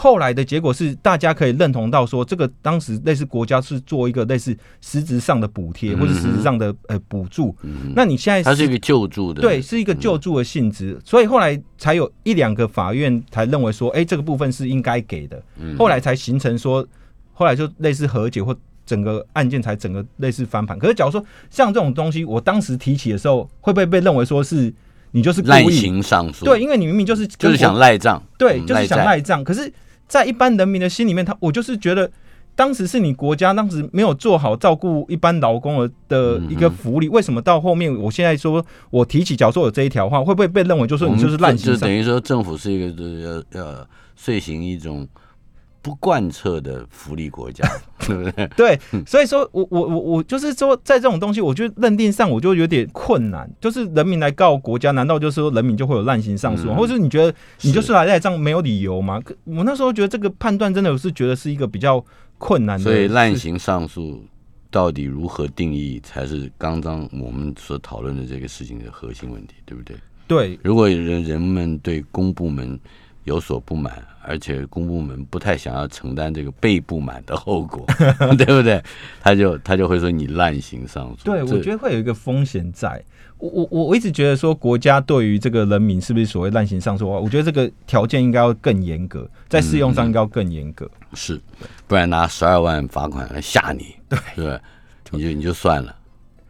[0.00, 7.52] 后来的结果是，大家可以认同到说，这个当时类似国家是做一个类似实质上的补贴，或者实质上的呃补助。
[7.96, 16.86] 那你现在嗯它是一个救助的，对，是一个救助的性质，所以后来才有一两个法院才认为说，哎、这个部分是应该给的，嗯后来才形成说，
[17.32, 18.56] 后来就类似和解或
[18.86, 20.78] 整个案件才整个类似翻盘。
[20.78, 24.72] 可是假如说像这种东西，我当时提起的时候，会不会被认为说是
[25.10, 25.72] 你就是故滥意？
[25.72, 29.42] 行上诉，对，，因为你明明就是跟就是想国赖账，对，嗯就是想债赖账。
[29.42, 29.72] 可是，
[30.08, 32.10] 在一般人民的心里面，他我就是觉得。
[32.58, 45.06] 当时是你国家当时没有做好照顾一般劳工的的一个福利，为什么到后面我现在说我提起，假如说有这一条话，会不会被认为就是你就是烂就等于说政府是一个就是要要遂行一种
[45.80, 47.66] 不贯彻的福利国家，
[48.06, 48.46] 对不对？
[48.56, 53.48] 对，所以说我我我我就是说，在这种东西，我觉得认定上我就有点困难。
[53.60, 56.68] 就是人民来告国家，难道就是说人民就会有滥行上诉？
[56.68, 59.20] 嗯或者是你觉得你就是来赖账没有理由吗？
[59.44, 62.04] 我那时候觉得这个判断真的我是觉得是一个比较
[62.38, 62.84] 困难的。
[62.84, 64.22] 所以滥行上诉
[64.70, 69.96] 到底如何定义，才是刚刚我们所讨论的这个事情的核心问题，对不对？
[70.26, 72.78] 对如果人人们对公部门
[73.28, 77.84] 有所不满，而且公部门不太想要承担这个被不满的后果，
[78.36, 78.82] 对不对？
[79.20, 81.24] 他就他就会说你滥行上诉。
[81.24, 83.02] 对，我觉得会有一个风险在。
[83.38, 90.90] 我我我我一直觉得说，国家对于这个人民是不是所谓滥行上诉的话，我觉得这个条件应该要更严格，在适用上应该要更严格。
[91.14, 91.40] 是，
[91.86, 94.60] 不然拿十二万罚款来吓你，对，是吧？
[95.12, 95.94] 你就你就算了，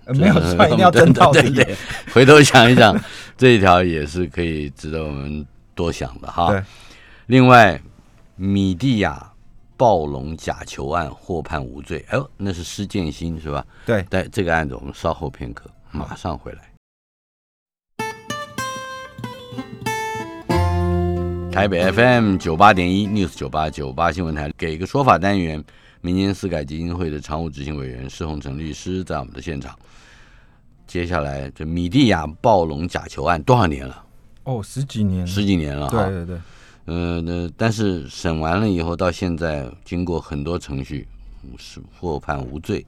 [0.07, 1.63] 呃没有错， 一定要争到底。
[2.15, 2.99] 回头想一想，
[3.37, 5.47] 这一条也是可以值得我们
[5.79, 6.51] 多想的哈。
[6.51, 6.61] 对，
[7.27, 7.81] 另外，
[8.35, 9.33] 米蒂亚
[9.77, 13.65] 暴龙假球案获判无罪，哎呦，那是施建新是吧？
[13.87, 16.63] 对，但这个案子我们稍后片刻，马上回来。
[21.53, 25.63] 台北 FM 九八点一 News 九八九八新闻台给一个说法单元，
[26.01, 29.79] 民间私改基金会的常务执行委员施洪成律师在我们的现场。
[30.89, 34.05] 接下来，这米蒂亚暴龙假球案多少年了？
[34.49, 35.87] 哦，十几年，十几年了。
[35.91, 36.39] 对对对，
[36.87, 41.07] 呃，那但是审完了以后，到现在经过很多程序，
[41.45, 42.87] 嗯是获判无罪。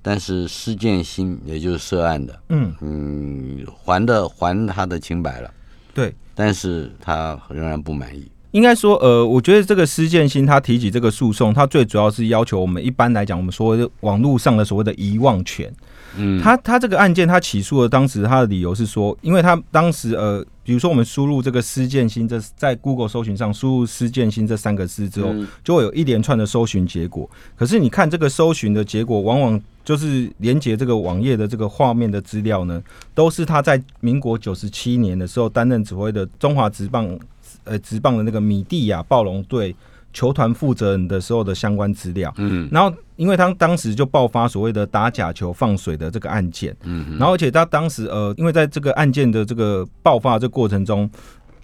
[0.00, 5.52] 但是施建新，也就是涉案的，嗯，嗯，还的还他的清白了，
[5.92, 6.14] 对。
[6.34, 8.26] 但是他仍然不满意。
[8.52, 15.70] 应该说，呃，我觉得这个施建新他提起这个诉讼，他最主要是要求我们一般来讲，我们说网络上的所谓的遗忘权。
[16.16, 27.28] 嗯，他他这个案件，他起诉的当时他的理由是说，因为他当时呃，比如说我们输入这个施建新这在 Google 搜寻上输入施建新这三个字之后，嗯就会有一连串的搜寻结果。
[27.54, 32.82] 可是你看这个搜寻的结果，往往就是连接这个网页的这个画面的资料呢，
[33.14, 37.18] 都是他在民国九十七年的时候担任指挥的中华职棒
[37.64, 39.74] 呃职棒的那个米蒂亚暴龙队
[40.18, 42.34] 球团负责人的时候的相关资料。
[42.38, 51.08] 嗯然后，因为他当时就爆发所谓的打假球放水的这个案件，嗯然后而且他当时呃，因为在这个案件的这个爆发的这个过程中，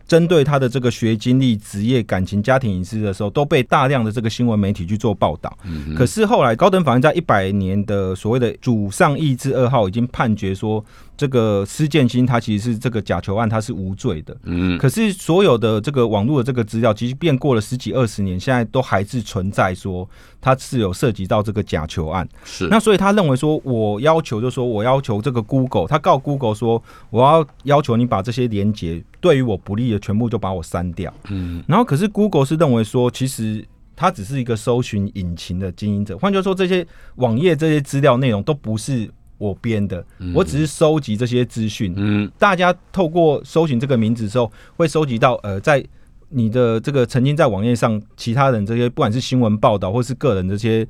[0.07, 5.51] 针对他的这个学经历、职业、感情、家庭隐私的时候，都被大量的这个新闻媒体去做报道。
[5.65, 10.85] 嗯可是后来高等法院在一百年的所谓的主上意志二号已经判决说，
[11.17, 14.37] 这个施建新他其实是这个假球案他是无罪的。
[14.45, 20.09] 嗯可是所有的这个网络的这个资料，即便过了十几二十年，现在都还是存在说
[20.41, 22.29] 他是有涉及到这个假球案。
[22.45, 31.13] 是那所以他认为说，我要求就说我要求这个 Google，他告 Google 说我要要求你把这些连接对于我不利的全部就把我删掉。
[31.29, 36.85] 嗯然后可是 Google 是认为说，其实它只是一个搜寻引擎的经营者，换句话说，这些
[37.17, 39.09] 网页这些资料内容都不是
[39.45, 40.05] 我编的，
[40.35, 41.93] 我只是收集这些资讯。
[41.97, 45.85] 嗯大家透过搜寻这个名字之后，会收集到呃，在
[46.31, 50.87] 你的这个曾经在网页上其他人这些，不管是新闻报道或是个人这些，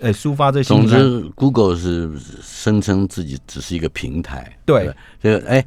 [0.00, 2.10] 呃，抒发这些总之，Google 是
[2.42, 4.58] 声称自己只是一个平台。
[4.64, 5.64] 对吧，这个哎，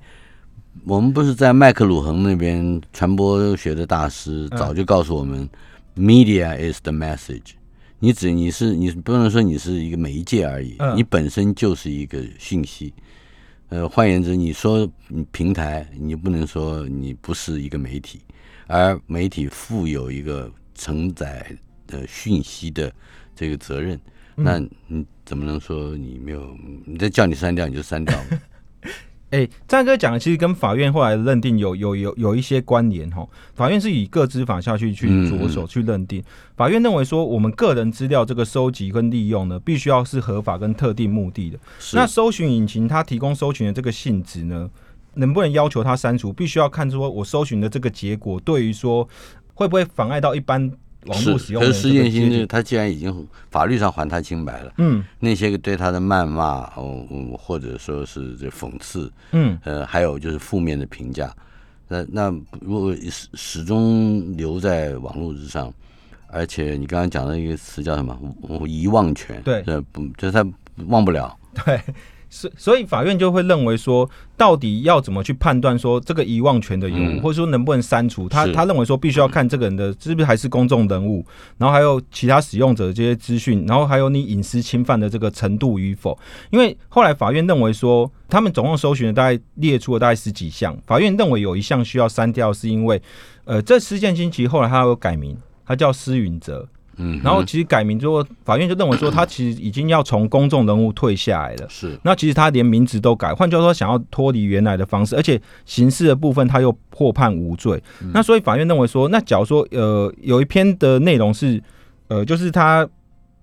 [0.85, 5.47] 我们不是在麦克鲁恒那边传播学的大师嗯早就告诉我们、
[5.93, 7.53] m e d i a is the message。
[8.03, 12.91] 你只你是你不能说你是一个媒介而已，嗯你本身就是一个讯息。
[13.69, 18.19] 呃，换言之，你说你平台，你不能说你不是一个媒体，
[18.65, 22.91] 而媒体负有一个承载的讯息的
[23.35, 23.97] 这个责任。
[24.35, 26.57] 那你怎么能说你没有？
[26.85, 28.41] 你再叫你删掉你就删掉吗？
[29.31, 33.25] 哎，张哥讲的其实跟法院后来的认定有有有有一些关联哈。
[33.55, 36.21] 法院是以个资法下去去着手去认定。
[36.57, 41.57] 法院认为说，我们个人资料这个收集跟利用呢，必须要是合法跟特定目的的。
[41.93, 44.69] 那搜寻引擎它提供搜寻的这个性质呢，
[45.13, 46.33] 能不能要求它删除？
[46.33, 49.07] 必须要看出我搜寻的这个结果对于说
[49.53, 50.71] 会不会妨碍到一般。
[51.05, 57.05] 网络使用，可是施建新他既然已经法律上还他清白了，嗯，那些个对他的谩骂哦，
[57.37, 61.33] 或者说是这讽刺，嗯，呃，还有就是负面的评价，
[61.87, 62.29] 那那
[62.59, 65.73] 如果始始终留在网络之上，
[66.27, 68.17] 而且你刚刚讲的一个词叫什么？
[68.67, 70.45] 遗忘权，对，不，就是他
[70.87, 71.35] 忘不了，
[71.65, 71.81] 对。
[72.31, 78.29] 所所以法院就会认为说，到底要怎么去判断说这个遗忘权的有无，或者说能不能删除？
[78.29, 81.25] 他他认为说，必须要看这个人的是不是还是公众人物，
[81.57, 86.17] 然后还有其他使用者的这些资讯，然后还有你隐私侵犯的这个程度与否。
[86.51, 93.01] 因为后来法院认为说，他们总共搜寻了大概列出了大概十几项，法院认为有一项需要删掉，是因为
[93.43, 96.65] 呃，这施建新其实后来他有改名，他叫施允哲。
[97.01, 101.67] 嗯，然后其实改名之后，法院就认为说他其实已经要从公众人物退下来了。
[101.67, 107.81] 是，那其实他连名字都改，换句话说，想要脱离原来的方式，而且刑事的部分他又破判无罪。
[108.13, 111.61] 那所以法院认为说，那假如说呃有一篇的内容是
[112.07, 112.87] 呃就是他。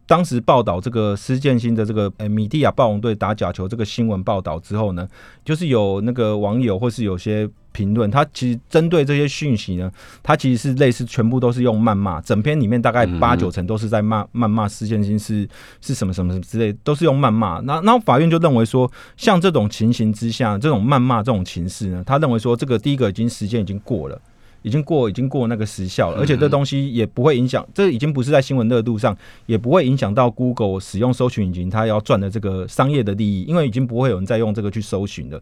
[0.08, 5.06] 当时报道这个施建新的这个呃米蒂亚暴龙队打假球这个新闻报道之后呢，
[5.44, 9.92] 就是有那个网友或是有些评论，他其实针对这些讯息呢，
[10.22, 15.46] 他其实是类似全部都是用谩骂，整篇里面大概八九成都是在骂谩骂施建新是
[15.82, 17.60] 是什么什么什么之类，都是用谩骂。
[17.60, 24.18] 那那法院就认为说，像这种情形之下，这种谩骂这种情势呢，他认为说这个第一个已经时间已经过了。
[24.62, 35.40] 已经过，已经过那个时效了，而且这东西也不会影响，这已经不是在新闻热度上，也不会影响到 Google 使用搜寻引擎它要赚的这个商业的利益，因为已经不会有人再用这个去搜寻了。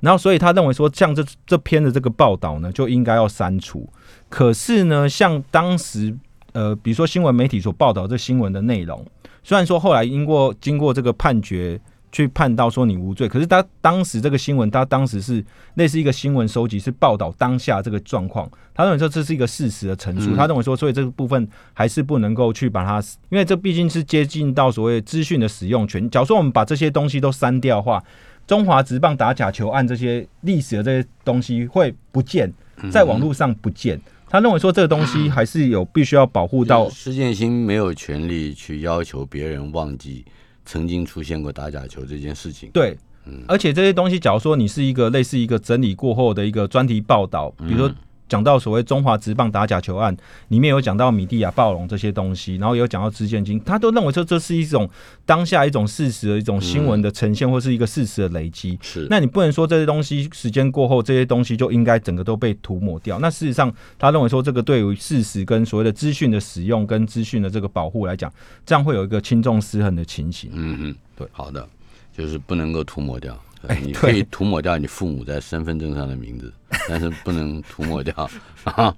[0.00, 3.88] 然后，所以他认为说，像这这篇的这个报道呢，就应该要删除。
[4.28, 6.16] 可是呢，像当时
[6.52, 9.04] 呃，比如说新闻媒体所报道这新闻的内容，
[9.42, 11.80] 虽然说后来经过经过这个判决。
[12.12, 15.44] 去判到说你无罪，可是他当时这个新闻，他当时是
[15.74, 18.50] 类似一个新闻收集，是报道当下这个状况。
[18.74, 26.08] 他认为说这是一个事实的陈述，他认为说，所以这个部分还是不能够去把它，因为这毕竟是接近到所谓资讯的使用权。
[26.10, 28.02] 假如说我们把这些东西都删掉的话，
[28.46, 32.52] 中华职棒打假球案这些历史的这些东西会不见，
[32.90, 34.00] 在网络上不见。
[34.28, 36.88] 他认为说这个东西还是有必须要保护到。
[36.88, 40.24] 施建新没有权利去要求别人忘记。
[40.64, 42.96] 曾经出现过打假球这件事情，对，
[43.26, 47.90] 嗯，而且这些东西，假如说你是一个类似一个整理过后的一个专题报道，比如说
[48.30, 50.16] 讲到所谓中华职棒打假球案，
[50.48, 54.88] 里面有讲到米蒂亚暴龙这些东西，然后有讲到支建金，他都认为说这是一种
[55.26, 58.78] 当下一种事实的一种新闻的呈现，或是一个事实的累积。
[58.80, 63.18] 是，那你不能说这些东西时间过后，这些东西就应该整个都被涂抹掉。
[63.18, 68.32] 那事实上，他认为说这个对于事实跟所谓的资讯的使用跟资讯的这个保护来讲，
[68.64, 70.50] 这样会有一个轻重失衡的情形。
[70.54, 71.68] 嗯嗯，对，好的，
[72.16, 73.36] 就是不能够涂抹掉。
[73.82, 76.50] 你可以涂抹掉你父母在身份证上的名字，
[76.90, 78.28] 但是不能涂抹掉
[78.64, 78.92] 啊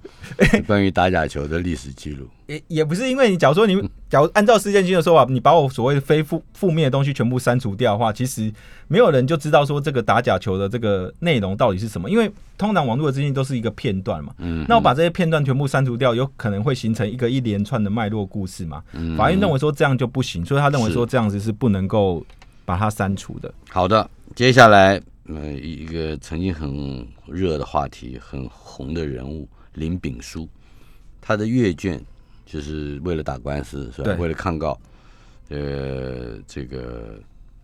[0.66, 2.26] 关于打假球的历史记录。
[2.47, 3.78] 也也不是因为你，假如说你，
[4.09, 8.51] 假如按照事件经的说法，你把我所谓的非负负面的东西全部删除掉的话，其实
[8.88, 12.09] 没有人就知道说这个打假球的这个内容到底是什么。
[12.09, 18.82] 因为通常网络的资讯都是一个片段嘛，嗯，那我把这些片段全部删除掉，有可能会形成一个一连串的脉络故事嘛。
[18.93, 22.24] 嗯法院认为说这样就不行，所以他认为说这样子是不能够
[22.64, 23.53] 把它删除的。
[23.68, 24.09] 好的。
[24.34, 24.99] 接下来，
[25.34, 30.48] 嗯，一个曾经很热的话题、很红的人物林炳书，
[31.20, 32.02] 他的阅卷
[32.44, 34.14] 就是为了打官司，是吧？
[34.18, 34.78] 为了抗告，
[35.48, 37.18] 呃，这个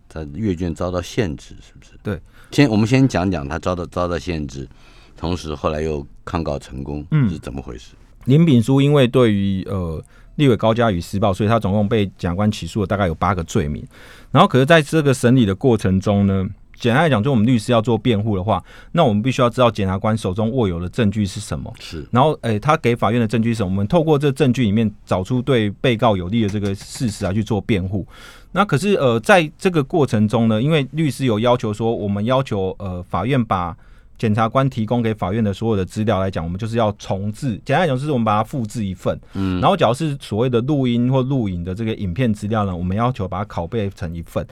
[0.07, 1.91] 他阅卷遭到限制，是不是？
[2.01, 2.19] 对。
[2.51, 4.67] 先我们先讲讲他遭到遭到限制，
[5.15, 7.93] 同时后来又抗告成功，嗯，是怎么回事？
[8.25, 10.03] 林炳书因为对于呃。
[10.35, 13.85] 立委高嘉瑜施暴，所以他总共被检察官起诉了大概有八个罪名。
[14.31, 16.47] 然后，可是在这个审理的过程中呢，
[16.79, 18.63] 简单来讲，就我们律师要做辩护的话，
[18.93, 21.71] 那我们必须要知道检察官手中握有的证据是什么。
[21.79, 22.07] 是。
[22.09, 23.69] 然后，诶，他给法院的证据是什么？
[23.69, 28.07] 我们透过这证据里面找出对被告有利的这个事实来去做辩护。
[28.53, 33.75] 那可是，呃，在这个过程中呢，因为律师有要求说，我们要求呃法院把。
[34.17, 37.51] 检察官提供给法院的所有的资料来讲，我们就是要重置。
[37.63, 39.17] 简单来讲，就是我们把它复制一份。
[39.31, 44.45] 嗯，然后，假如是所谓的录音或录影的这个影片资料呢，我们要求把它拷贝成一份。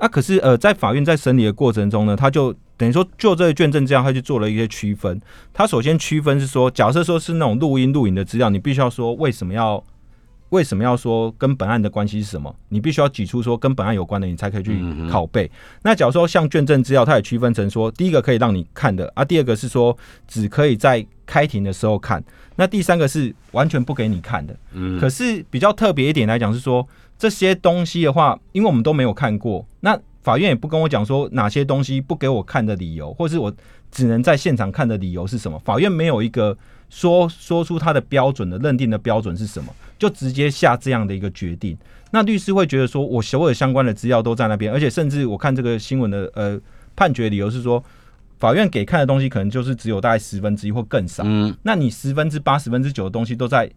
[0.00, 5.20] 啊，可是呃，在法院在审理的过程中呢，他就等于说就这个卷证这样，他就做了一些区分。
[5.52, 9.84] 他首先区分是说，假设说是那种录音录影的资料，你必须要说为什么要
[10.48, 12.52] 为什么要说跟本案的关系是什么？
[12.70, 14.80] 你必须要举出说跟本案有关的，你才可以去
[15.10, 15.50] 拷贝。
[15.82, 19.94] 那假如说像卷证资料，它也区分成说，第一个可以让你看的啊，第二个是说
[20.26, 22.24] 只可以在开庭的时候看，
[22.56, 24.56] 那第三个是完全不给你看的。
[24.72, 26.84] 嗯，可是比较特别一点来讲是说，
[27.20, 33.54] 这些东西的话，因为我们都没有看过，那法院也不跟我讲说哪些东西不给我看的理由，或是我
[33.90, 35.58] 只能在现场看的理由是什么？
[35.58, 36.56] 法院没有一个
[36.88, 41.76] 说说出他的标准的认定的标准是什么，就直接下这样的一个决定。
[42.10, 46.58] 那律师会觉得说，我所有相关的资料都在那边，而且甚至我看这个新闻的呃
[46.96, 47.84] 判决理由是说。
[48.38, 51.22] 法院给看的东西可能就是只有大概十分之一或更少。
[51.26, 53.70] 嗯，那你十分之八、十分之九的东西都在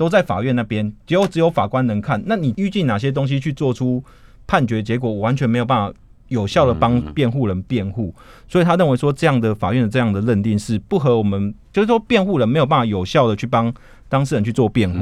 [0.00, 2.22] 都在法院那边，只有只有法官能看。
[2.24, 4.02] 那你预计哪些东西去做出
[4.46, 5.94] 判决结果，我完全没有办法
[6.28, 8.14] 有效的帮辩护人辩护。
[8.48, 13.70] 所以他认为说，这样的法院的这样的认定是不合我们，就是说辩护人没有办法有效的去帮。
[14.08, 14.98] 当事人去做辩护，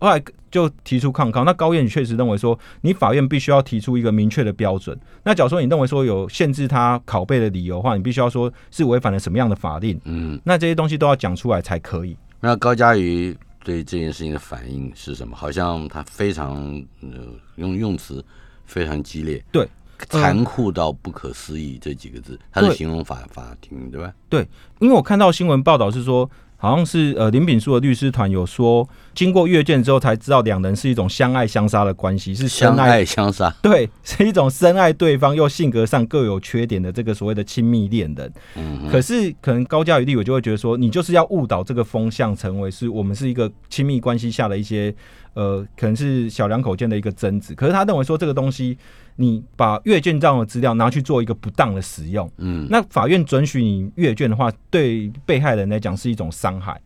[0.00, 0.20] 后来
[0.50, 1.44] 就提出抗告。
[1.44, 4.98] 那高院确实认为说，你法院必须要提出一个明确的标准。
[5.22, 9.96] 那假如说你认为说有限制他拷贝的理由的话，你必须要说是违反了什么样的法令。
[10.06, 12.16] 嗯，那这些东西都要讲出来才可以。
[12.40, 15.36] 那高嘉瑜对这件事情的反应是什么？
[15.36, 16.56] 好像他非常
[17.00, 17.08] 呃
[17.56, 18.24] 用用词
[18.66, 19.68] 非常激烈，对，
[20.08, 24.12] 残酷到不可思议这几个字，他是形容法法庭对吧？
[24.28, 24.46] 对，
[24.80, 26.30] 因为我看到新闻报道是说。
[26.62, 38.32] 好像是呃林炳书的律师团有说，经过阅卷之后才知道两人是一种相爱相杀的关系，是相爱相杀， 对，是一种深爱对方又性格上各有缺点的这个所谓的亲密恋人。
[38.56, 44.94] 嗯，可是可能高嘉瑜立委就会觉得说，你就是要误导这个风向，成为是我们是一个亲密关系下的一些
[45.34, 47.54] 呃，可能是小两口间的一个争执。
[47.54, 48.76] 可是他认为说这个东西。
[49.16, 56.80] 你把阅卷这样的资料拿去做一个不当的使用，嗯，那法院准许你阅卷的话，对被害人来讲是一种伤害，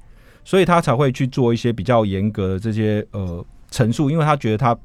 [0.46, 4.78] 所以他才会去做一些比较严格的这些呃陈述，因为他觉得他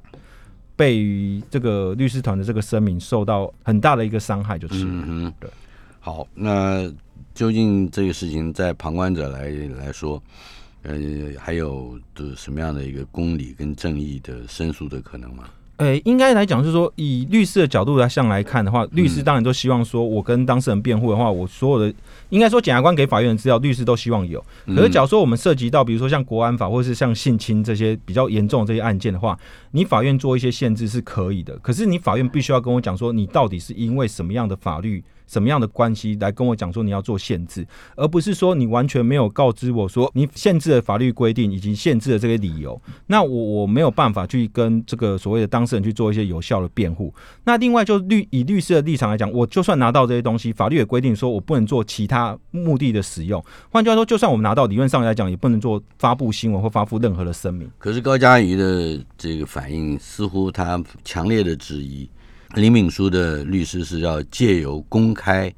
[0.75, 5.47] 被这个律师团的这个声明受到很大的一个伤害，就是，嗯哼对。
[5.99, 6.91] 好，那
[7.35, 10.21] 究竟这个事情在旁观者来来说，
[10.81, 10.97] 呃，
[11.37, 15.43] 还有的什么样的一个公理跟正义的申诉的可能吗？
[15.81, 21.91] 诶，应该来讲是说，以律师的角度来向来看的话，律师当然都希望说，我跟当事人辩护的话，我所有的
[22.29, 24.39] 应该说检察官给法院的资料，律师都希望有。
[24.67, 29.35] 可是，假如说我们涉及到，比如说像国安法或者是像性侵这些比较严重的这些案件的话，
[29.71, 31.57] 你法院做一些限制是可以的。
[31.63, 35.03] 可是，你法院必须要跟我讲说，你到底是因为什么样的法律？
[35.27, 37.65] 什么样的关系来跟我讲说你要做限制，
[37.95, 47.13] 而不是说你完全没有告知我说你限制的法律规定以及限制的这些理由，那我我没有办法去跟这个所谓的当事人去做一些有效的辩护。
[47.43, 53.43] 那另外就律以律师的立场来讲，我就算拿到这些东西，法律也规定说我不能做其他目的的使用。
[53.69, 57.69] 换句话说，就算我们拿到，理论上来讲也不能做发布新闻或发布任何的声明。
[57.77, 62.09] 可是高嘉瑜的这个反应似乎他强烈的质疑。
[62.55, 65.53] 林敏书的律师是要借由公开，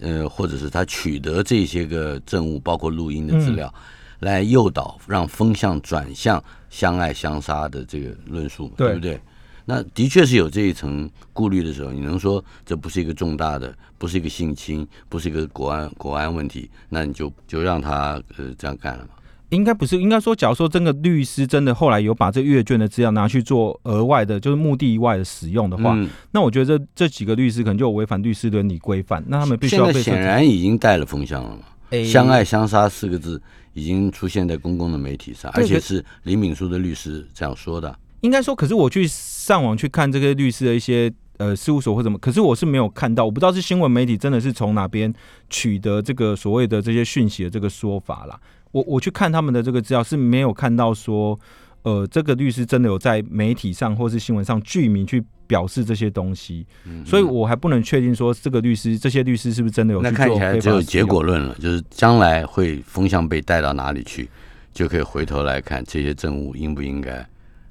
[0.00, 3.72] 呃，或者是他取得这些个证物，包括录音的资料，
[4.20, 9.20] 来诱导让风向转向相爱相杀的这个论述，对不对？
[9.64, 19.10] 那的确是有这一层顾虑的时候，你能说这不是一个重大的，不是一个性侵，不是一个国安国安问题，那你就就让他呃这样干了吗？
[19.50, 25.96] 应该不是，应该说，假如说真的律师真的后来有把这阅卷的资料拿去做额外的，就是目的以外的使用的话，
[26.32, 31.62] 那我觉得这这几个律师可能就违反律师伦理规范，那他们必须要被显然已经带了风向了嘛。
[32.04, 33.40] 相爱相杀四个字
[33.72, 37.96] 已经出现在公共的媒体上，而且是李敏书的律师这样说的。
[38.22, 45.12] 应该说，可是我去上网去看这个律师的一些呃事务所或什么，可是我是没有看到，我不知道是新闻媒体真的是从哪边
[45.50, 48.40] 取得这个所谓的这些讯息的这个说法啦。
[48.74, 51.38] 我我去看他们的这个资料是没有看到说，
[51.82, 56.66] 呃，这个律师真的有在媒体上或是新闻上具名去表示这些东西，
[57.06, 60.02] 所以我还不能确定说这个律师这些律师是不是真的有。
[60.02, 64.28] 那看起来只有结果论了，就是将来会风向被带到哪里去，
[64.72, 67.24] 就可以回头来看这些证物应不应该。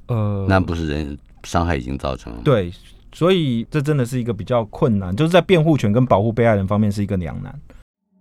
[0.08, 2.40] 呃，那不是人伤害已经造成了。
[2.46, 2.72] 对，
[3.12, 7.54] 所以这真的是一个比较困难，就是在辩护权跟保护被害人方面是一个两难。